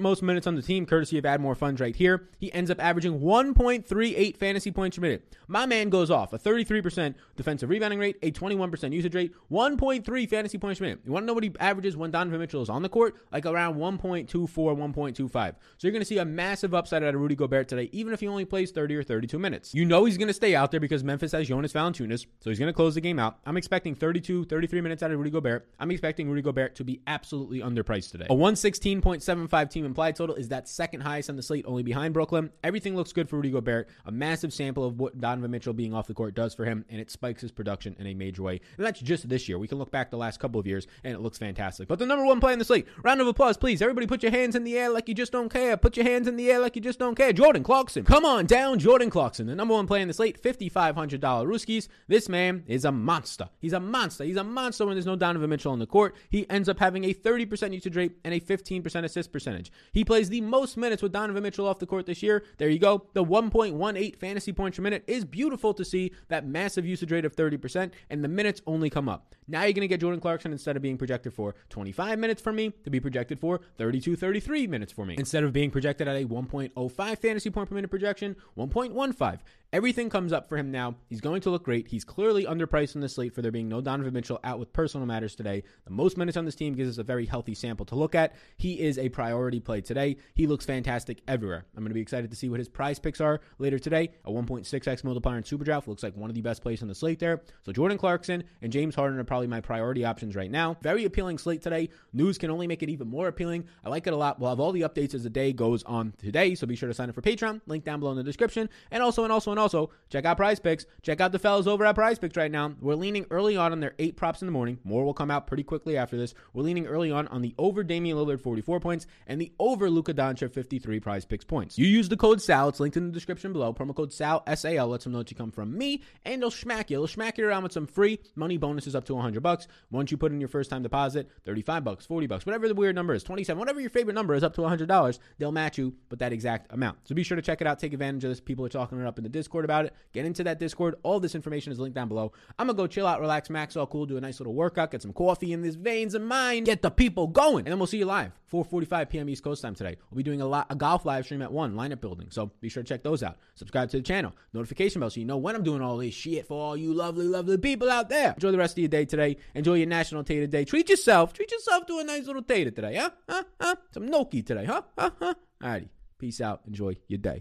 most 0.00 0.22
minutes 0.22 0.46
on 0.46 0.54
the 0.54 0.62
team, 0.62 0.86
courtesy 0.86 1.18
of 1.18 1.26
Add 1.26 1.40
More 1.40 1.56
Funds 1.56 1.80
right 1.80 1.96
here. 1.96 2.28
He 2.38 2.52
ends 2.52 2.70
up 2.70 2.80
averaging 2.80 3.18
1.38 3.18 4.36
fantasy 4.36 4.70
points 4.70 4.96
per 4.96 5.02
minute. 5.02 5.34
My 5.48 5.66
man 5.66 5.90
goes 5.90 6.08
off 6.08 6.32
a 6.32 6.38
33% 6.38 7.16
defensive 7.34 7.68
rebounding 7.68 7.98
rate, 7.98 8.16
a 8.22 8.30
21% 8.30 8.92
usage 8.92 9.12
rate, 9.16 9.34
1.3 9.50 10.30
fantasy 10.30 10.56
points 10.56 10.78
per 10.78 10.84
minute. 10.84 11.00
You 11.04 11.10
want 11.10 11.24
to 11.24 11.26
know 11.26 11.34
what 11.34 11.42
he 11.42 11.52
averages 11.58 11.96
when 11.96 12.12
Donovan 12.12 12.38
Mitchell 12.38 12.62
is 12.62 12.68
on 12.68 12.82
the 12.82 12.88
court? 12.88 13.16
Like 13.32 13.44
around 13.44 13.74
1.24, 13.74 14.28
1.25. 14.28 15.32
So 15.32 15.54
you're 15.80 15.90
going 15.90 16.00
to 16.00 16.06
see 16.06 16.18
a 16.18 16.24
massive 16.24 16.74
upside 16.74 17.02
out 17.02 17.12
of 17.12 17.20
Rudy 17.20 17.34
Gobert 17.34 17.66
today, 17.66 17.88
even 17.90 18.12
if 18.12 18.20
he 18.20 18.28
only 18.28 18.44
plays 18.44 18.70
30 18.70 18.94
or 18.94 19.02
32 19.02 19.36
minutes. 19.36 19.74
You 19.74 19.84
know 19.84 20.04
he's 20.04 20.16
going 20.16 20.28
to 20.28 20.34
stay 20.34 20.54
out 20.54 20.70
there 20.70 20.78
because 20.78 21.02
Memphis 21.02 21.32
has 21.32 21.48
Jonas 21.48 21.72
Valanciunas, 21.72 22.26
so 22.38 22.50
he's 22.50 22.60
going 22.60 22.68
to 22.68 22.72
close 22.72 22.94
the 22.94 23.00
game 23.00 23.18
out. 23.18 23.40
I'm 23.46 23.56
expecting 23.56 23.96
32, 23.96 24.44
33 24.44 24.80
minutes 24.80 25.02
out 25.02 25.10
of 25.10 25.18
Rudy 25.18 25.30
Gobert. 25.30 25.68
I'm 25.80 25.90
expecting 25.90 26.28
Rudy 26.28 26.42
Gobert 26.42 26.67
to 26.76 26.84
be 26.84 27.00
absolutely 27.06 27.60
underpriced 27.60 28.10
today. 28.10 28.26
A 28.30 28.34
116.75 28.34 29.70
team 29.70 29.84
implied 29.84 30.16
total 30.16 30.34
is 30.34 30.48
that 30.48 30.68
second 30.68 31.00
highest 31.00 31.30
on 31.30 31.36
the 31.36 31.42
slate, 31.42 31.64
only 31.66 31.82
behind 31.82 32.14
Brooklyn. 32.14 32.50
Everything 32.62 32.96
looks 32.96 33.12
good 33.12 33.28
for 33.28 33.36
Rudy 33.36 33.50
Gobert. 33.50 33.88
A 34.06 34.12
massive 34.12 34.52
sample 34.52 34.84
of 34.84 34.98
what 34.98 35.20
Donovan 35.20 35.50
Mitchell 35.50 35.72
being 35.72 35.94
off 35.94 36.06
the 36.06 36.14
court 36.14 36.34
does 36.34 36.54
for 36.54 36.64
him, 36.64 36.84
and 36.88 37.00
it 37.00 37.10
spikes 37.10 37.40
his 37.40 37.52
production 37.52 37.96
in 37.98 38.06
a 38.06 38.14
major 38.14 38.42
way. 38.42 38.60
And 38.76 38.86
that's 38.86 39.00
just 39.00 39.28
this 39.28 39.48
year. 39.48 39.58
We 39.58 39.68
can 39.68 39.78
look 39.78 39.90
back 39.90 40.10
the 40.10 40.16
last 40.16 40.40
couple 40.40 40.60
of 40.60 40.66
years, 40.66 40.86
and 41.04 41.14
it 41.14 41.20
looks 41.20 41.38
fantastic. 41.38 41.88
But 41.88 41.98
the 41.98 42.06
number 42.06 42.24
one 42.24 42.40
play 42.40 42.52
in 42.52 42.58
the 42.58 42.64
slate, 42.64 42.86
round 43.02 43.20
of 43.20 43.26
applause, 43.26 43.56
please. 43.56 43.82
Everybody 43.82 44.06
put 44.06 44.22
your 44.22 44.32
hands 44.32 44.54
in 44.54 44.64
the 44.64 44.76
air 44.78 44.90
like 44.90 45.08
you 45.08 45.14
just 45.14 45.32
don't 45.32 45.52
care. 45.52 45.76
Put 45.76 45.96
your 45.96 46.06
hands 46.06 46.28
in 46.28 46.36
the 46.36 46.50
air 46.50 46.58
like 46.58 46.76
you 46.76 46.82
just 46.82 46.98
don't 46.98 47.14
care. 47.14 47.32
Jordan 47.32 47.62
Clarkson. 47.62 48.04
Come 48.04 48.24
on 48.24 48.46
down, 48.46 48.78
Jordan 48.78 49.10
Clarkson. 49.10 49.46
The 49.46 49.54
number 49.54 49.74
one 49.74 49.86
play 49.86 50.02
in 50.02 50.08
the 50.08 50.14
slate, 50.14 50.42
$5,500 50.42 51.20
Ruskies. 51.20 51.88
This 52.06 52.28
man 52.28 52.64
is 52.66 52.84
a 52.84 52.92
monster. 52.92 53.48
He's 53.60 53.72
a 53.72 53.80
monster. 53.80 54.24
He's 54.24 54.36
a 54.36 54.44
monster 54.44 54.86
when 54.86 54.94
there's 54.94 55.06
no 55.06 55.16
Donovan 55.16 55.50
Mitchell 55.50 55.72
on 55.72 55.78
the 55.78 55.86
court. 55.86 56.14
He 56.30 56.48
ends 56.58 56.68
up 56.68 56.80
having 56.80 57.04
a 57.04 57.14
30% 57.14 57.72
usage 57.72 57.94
rate 57.94 58.16
and 58.24 58.34
a 58.34 58.40
15% 58.40 59.04
assist 59.04 59.32
percentage. 59.32 59.70
He 59.92 60.04
plays 60.04 60.28
the 60.28 60.40
most 60.40 60.76
minutes 60.76 61.02
with 61.04 61.12
Donovan 61.12 61.44
Mitchell 61.44 61.68
off 61.68 61.78
the 61.78 61.86
court 61.86 62.04
this 62.04 62.20
year. 62.20 62.42
There 62.56 62.68
you 62.68 62.80
go. 62.80 63.06
The 63.12 63.24
1.18 63.24 64.16
fantasy 64.16 64.52
points 64.52 64.76
per 64.76 64.82
minute 64.82 65.04
is 65.06 65.24
beautiful 65.24 65.72
to 65.74 65.84
see 65.84 66.10
that 66.26 66.44
massive 66.44 66.84
usage 66.84 67.12
rate 67.12 67.24
of 67.24 67.36
30%, 67.36 67.92
and 68.10 68.24
the 68.24 68.28
minutes 68.28 68.60
only 68.66 68.90
come 68.90 69.08
up. 69.08 69.36
Now 69.46 69.62
you're 69.62 69.72
going 69.72 69.82
to 69.82 69.88
get 69.88 70.00
Jordan 70.00 70.20
Clarkson 70.20 70.50
instead 70.50 70.74
of 70.74 70.82
being 70.82 70.98
projected 70.98 71.32
for 71.32 71.54
25 71.70 72.18
minutes 72.18 72.42
for 72.42 72.52
me 72.52 72.72
to 72.82 72.90
be 72.90 72.98
projected 72.98 73.38
for 73.38 73.60
32, 73.76 74.16
33 74.16 74.66
minutes 74.66 74.92
for 74.92 75.06
me. 75.06 75.14
Instead 75.16 75.44
of 75.44 75.52
being 75.52 75.70
projected 75.70 76.08
at 76.08 76.16
a 76.16 76.26
1.05 76.26 77.18
fantasy 77.18 77.50
point 77.50 77.68
per 77.68 77.74
minute 77.76 77.88
projection, 77.88 78.34
1.15. 78.58 79.38
Everything 79.70 80.08
comes 80.08 80.32
up 80.32 80.48
for 80.48 80.56
him 80.56 80.70
now. 80.70 80.96
He's 81.10 81.20
going 81.20 81.42
to 81.42 81.50
look 81.50 81.62
great. 81.62 81.88
He's 81.88 82.04
clearly 82.04 82.46
underpriced 82.46 82.94
in 82.94 83.02
the 83.02 83.08
slate 83.08 83.34
for 83.34 83.42
there 83.42 83.52
being 83.52 83.68
no 83.68 83.82
Donovan 83.82 84.14
Mitchell 84.14 84.40
out 84.42 84.58
with 84.58 84.72
personal 84.72 85.06
matters 85.06 85.34
today. 85.34 85.62
The 85.84 85.90
most 85.90 86.16
minutes 86.16 86.38
on 86.38 86.46
this 86.48 86.54
team 86.54 86.74
gives 86.74 86.88
us 86.88 86.98
a 86.98 87.02
very 87.02 87.26
healthy 87.26 87.54
sample 87.54 87.84
to 87.86 87.94
look 87.94 88.14
at. 88.14 88.34
He 88.56 88.80
is 88.80 88.98
a 88.98 89.10
priority 89.10 89.60
play 89.60 89.82
today. 89.82 90.16
He 90.34 90.46
looks 90.46 90.64
fantastic 90.64 91.20
everywhere. 91.28 91.66
I'm 91.76 91.82
going 91.82 91.90
to 91.90 91.94
be 91.94 92.00
excited 92.00 92.30
to 92.30 92.36
see 92.36 92.48
what 92.48 92.58
his 92.58 92.68
prize 92.68 92.98
picks 92.98 93.20
are 93.20 93.40
later 93.58 93.78
today. 93.78 94.12
A 94.24 94.30
1.6x 94.30 95.04
multiplier 95.04 95.36
in 95.36 95.44
Super 95.44 95.64
Draft 95.64 95.88
looks 95.88 96.02
like 96.02 96.16
one 96.16 96.30
of 96.30 96.34
the 96.34 96.40
best 96.40 96.62
plays 96.62 96.80
on 96.80 96.88
the 96.88 96.94
slate 96.94 97.18
there. 97.18 97.42
So 97.64 97.72
Jordan 97.72 97.98
Clarkson 97.98 98.44
and 98.62 98.72
James 98.72 98.94
Harden 98.94 99.18
are 99.18 99.24
probably 99.24 99.46
my 99.46 99.60
priority 99.60 100.04
options 100.04 100.34
right 100.34 100.50
now. 100.50 100.76
Very 100.80 101.04
appealing 101.04 101.36
slate 101.36 101.60
today. 101.60 101.90
News 102.14 102.38
can 102.38 102.50
only 102.50 102.66
make 102.66 102.82
it 102.82 102.88
even 102.88 103.08
more 103.08 103.28
appealing. 103.28 103.66
I 103.84 103.90
like 103.90 104.06
it 104.06 104.14
a 104.14 104.16
lot. 104.16 104.40
We'll 104.40 104.50
have 104.50 104.60
all 104.60 104.72
the 104.72 104.80
updates 104.80 105.14
as 105.14 105.24
the 105.24 105.30
day 105.30 105.52
goes 105.52 105.82
on 105.82 106.14
today. 106.18 106.54
So 106.54 106.66
be 106.66 106.76
sure 106.76 106.88
to 106.88 106.94
sign 106.94 107.10
up 107.10 107.14
for 107.14 107.22
Patreon. 107.22 107.60
Link 107.66 107.84
down 107.84 108.00
below 108.00 108.12
in 108.12 108.16
the 108.16 108.24
description. 108.24 108.70
And 108.90 109.02
also, 109.02 109.24
and 109.24 109.32
also, 109.32 109.50
and 109.50 109.60
also, 109.60 109.90
check 110.08 110.24
out 110.24 110.38
Prize 110.38 110.58
Picks. 110.58 110.86
Check 111.02 111.20
out 111.20 111.32
the 111.32 111.38
fellas 111.38 111.66
over 111.66 111.84
at 111.84 111.94
Prize 111.94 112.18
Picks 112.18 112.36
right 112.36 112.50
now. 112.50 112.74
We're 112.80 112.94
leaning 112.94 113.26
early 113.30 113.56
on 113.56 113.72
on 113.72 113.80
their 113.80 113.94
eight 113.98 114.16
props 114.16 114.40
in 114.40 114.46
the 114.46 114.52
morning. 114.52 114.78
More 114.84 115.04
will 115.04 115.14
come 115.14 115.30
out 115.30 115.46
pretty 115.46 115.62
quickly 115.62 115.96
after 115.96 116.16
this. 116.16 116.34
We're 116.52 116.62
leaning 116.62 116.86
early 116.86 117.10
on 117.10 117.28
on 117.28 117.42
the 117.42 117.54
over 117.58 117.82
Damian 117.82 118.16
Lillard 118.16 118.40
44 118.40 118.80
points 118.80 119.06
and 119.26 119.40
the 119.40 119.52
over 119.58 119.90
Luka 119.90 120.14
Doncic 120.14 120.52
53 120.52 121.00
Prize 121.00 121.24
Picks 121.24 121.44
points. 121.44 121.78
You 121.78 121.86
use 121.86 122.08
the 122.08 122.16
code 122.16 122.40
SAL. 122.40 122.68
It's 122.68 122.80
linked 122.80 122.96
in 122.96 123.06
the 123.06 123.12
description 123.12 123.52
below. 123.52 123.72
Promo 123.72 123.94
code 123.94 124.12
SAL 124.12 124.42
S 124.46 124.64
A 124.64 124.76
L 124.76 124.88
lets 124.88 125.04
them 125.04 125.12
know 125.12 125.18
that 125.18 125.30
you 125.30 125.36
come 125.36 125.50
from 125.50 125.76
me, 125.76 126.02
and 126.24 126.40
they'll 126.42 126.50
smack 126.50 126.90
you. 126.90 126.98
They'll 126.98 127.06
smack 127.06 127.38
you 127.38 127.46
around 127.46 127.62
with 127.62 127.72
some 127.72 127.86
free 127.86 128.18
money 128.34 128.56
bonuses 128.56 128.94
up 128.94 129.04
to 129.06 129.14
100 129.14 129.42
bucks. 129.42 129.68
Once 129.90 130.10
you 130.10 130.16
put 130.16 130.32
in 130.32 130.40
your 130.40 130.48
first 130.48 130.70
time 130.70 130.82
deposit, 130.82 131.30
35 131.44 131.84
bucks, 131.84 132.06
40 132.06 132.26
bucks, 132.26 132.46
whatever 132.46 132.68
the 132.68 132.74
weird 132.74 132.94
number 132.94 133.14
is, 133.14 133.22
27, 133.22 133.58
whatever 133.58 133.80
your 133.80 133.90
favorite 133.90 134.14
number 134.14 134.34
is, 134.34 134.42
up 134.42 134.54
to 134.54 134.62
100 134.62 134.88
dollars. 134.88 135.20
They'll 135.38 135.52
match 135.52 135.78
you 135.78 135.94
with 136.10 136.18
that 136.20 136.32
exact 136.32 136.72
amount. 136.72 136.98
So 137.04 137.14
be 137.14 137.22
sure 137.22 137.36
to 137.36 137.42
check 137.42 137.60
it 137.60 137.66
out. 137.66 137.78
Take 137.78 137.92
advantage 137.92 138.24
of 138.24 138.30
this. 138.30 138.40
People 138.40 138.64
are 138.64 138.70
talking 138.70 139.00
it 139.00 139.06
up 139.06 139.18
in 139.18 139.24
the 139.24 139.30
Discord 139.30 139.64
about 139.64 139.86
it. 139.86 139.94
Get 140.12 140.24
into 140.24 140.44
that 140.44 140.58
Discord. 140.58 140.96
All 141.02 141.20
this 141.20 141.34
information 141.34 141.72
is 141.72 141.78
linked 141.78 141.94
down 141.94 142.08
below. 142.08 142.32
I'm 142.58 142.66
gonna 142.66 142.76
go 142.76 142.86
chill 142.86 143.06
out, 143.06 143.20
relax, 143.20 143.50
max 143.50 143.76
all 143.76 143.86
cool, 143.86 144.06
do 144.06 144.16
a 144.16 144.20
nice 144.20 144.40
little 144.40 144.54
workout, 144.54 144.90
get 144.90 145.02
some 145.02 145.12
coffee 145.12 145.52
in 145.52 145.62
these 145.62 145.76
veins 145.76 146.14
of 146.14 146.22
mine, 146.28 146.64
get 146.64 146.82
the 146.82 146.90
people 146.90 147.26
going, 147.26 147.66
and 147.66 147.72
then 147.72 147.78
we'll 147.78 147.86
see 147.86 147.98
you 147.98 148.04
live 148.04 148.32
4:45 148.52 149.08
p.m. 149.08 149.28
East 149.28 149.42
Coast 149.42 149.62
time 149.62 149.74
today. 149.74 149.96
We'll 150.10 150.18
be 150.18 150.22
doing 150.22 150.40
a, 150.40 150.46
lot, 150.46 150.66
a 150.70 150.76
golf 150.76 151.04
live 151.04 151.24
stream 151.24 151.42
at 151.42 151.52
one 151.52 151.74
lineup 151.74 152.00
building, 152.00 152.28
so 152.30 152.50
be 152.60 152.68
sure 152.68 152.82
to 152.82 152.88
check 152.88 153.02
those 153.02 153.22
out. 153.22 153.38
Subscribe 153.54 153.90
to 153.90 153.96
the 153.96 154.02
channel, 154.02 154.32
notification 154.52 155.00
bell, 155.00 155.10
so 155.10 155.20
you 155.20 155.26
know 155.26 155.36
when 155.36 155.54
I'm 155.54 155.62
doing 155.62 155.82
all 155.82 155.96
this 155.96 156.14
shit 156.14 156.46
for 156.46 156.60
all 156.60 156.76
you 156.76 156.94
lovely, 156.94 157.26
lovely 157.26 157.58
people 157.58 157.90
out 157.90 158.08
there. 158.08 158.32
Enjoy 158.34 158.50
the 158.52 158.58
rest 158.58 158.74
of 158.74 158.78
your 158.78 158.88
day 158.88 159.04
today. 159.04 159.36
Enjoy 159.54 159.74
your 159.74 159.86
National 159.86 160.22
Tater 160.22 160.46
Day. 160.46 160.64
Treat 160.64 160.88
yourself. 160.88 161.32
Treat 161.32 161.50
yourself 161.50 161.86
to 161.86 161.98
a 161.98 162.04
nice 162.04 162.26
little 162.26 162.42
tater 162.42 162.70
today, 162.70 162.96
huh? 162.96 163.10
Huh? 163.28 163.42
Huh? 163.60 163.76
Some 163.92 164.06
gnocchi 164.06 164.42
today, 164.42 164.64
huh? 164.64 164.82
Huh? 164.96 165.10
Huh? 165.20 165.34
Alrighty. 165.62 165.88
Peace 166.18 166.40
out. 166.40 166.62
Enjoy 166.66 166.96
your 167.06 167.18
day. 167.18 167.36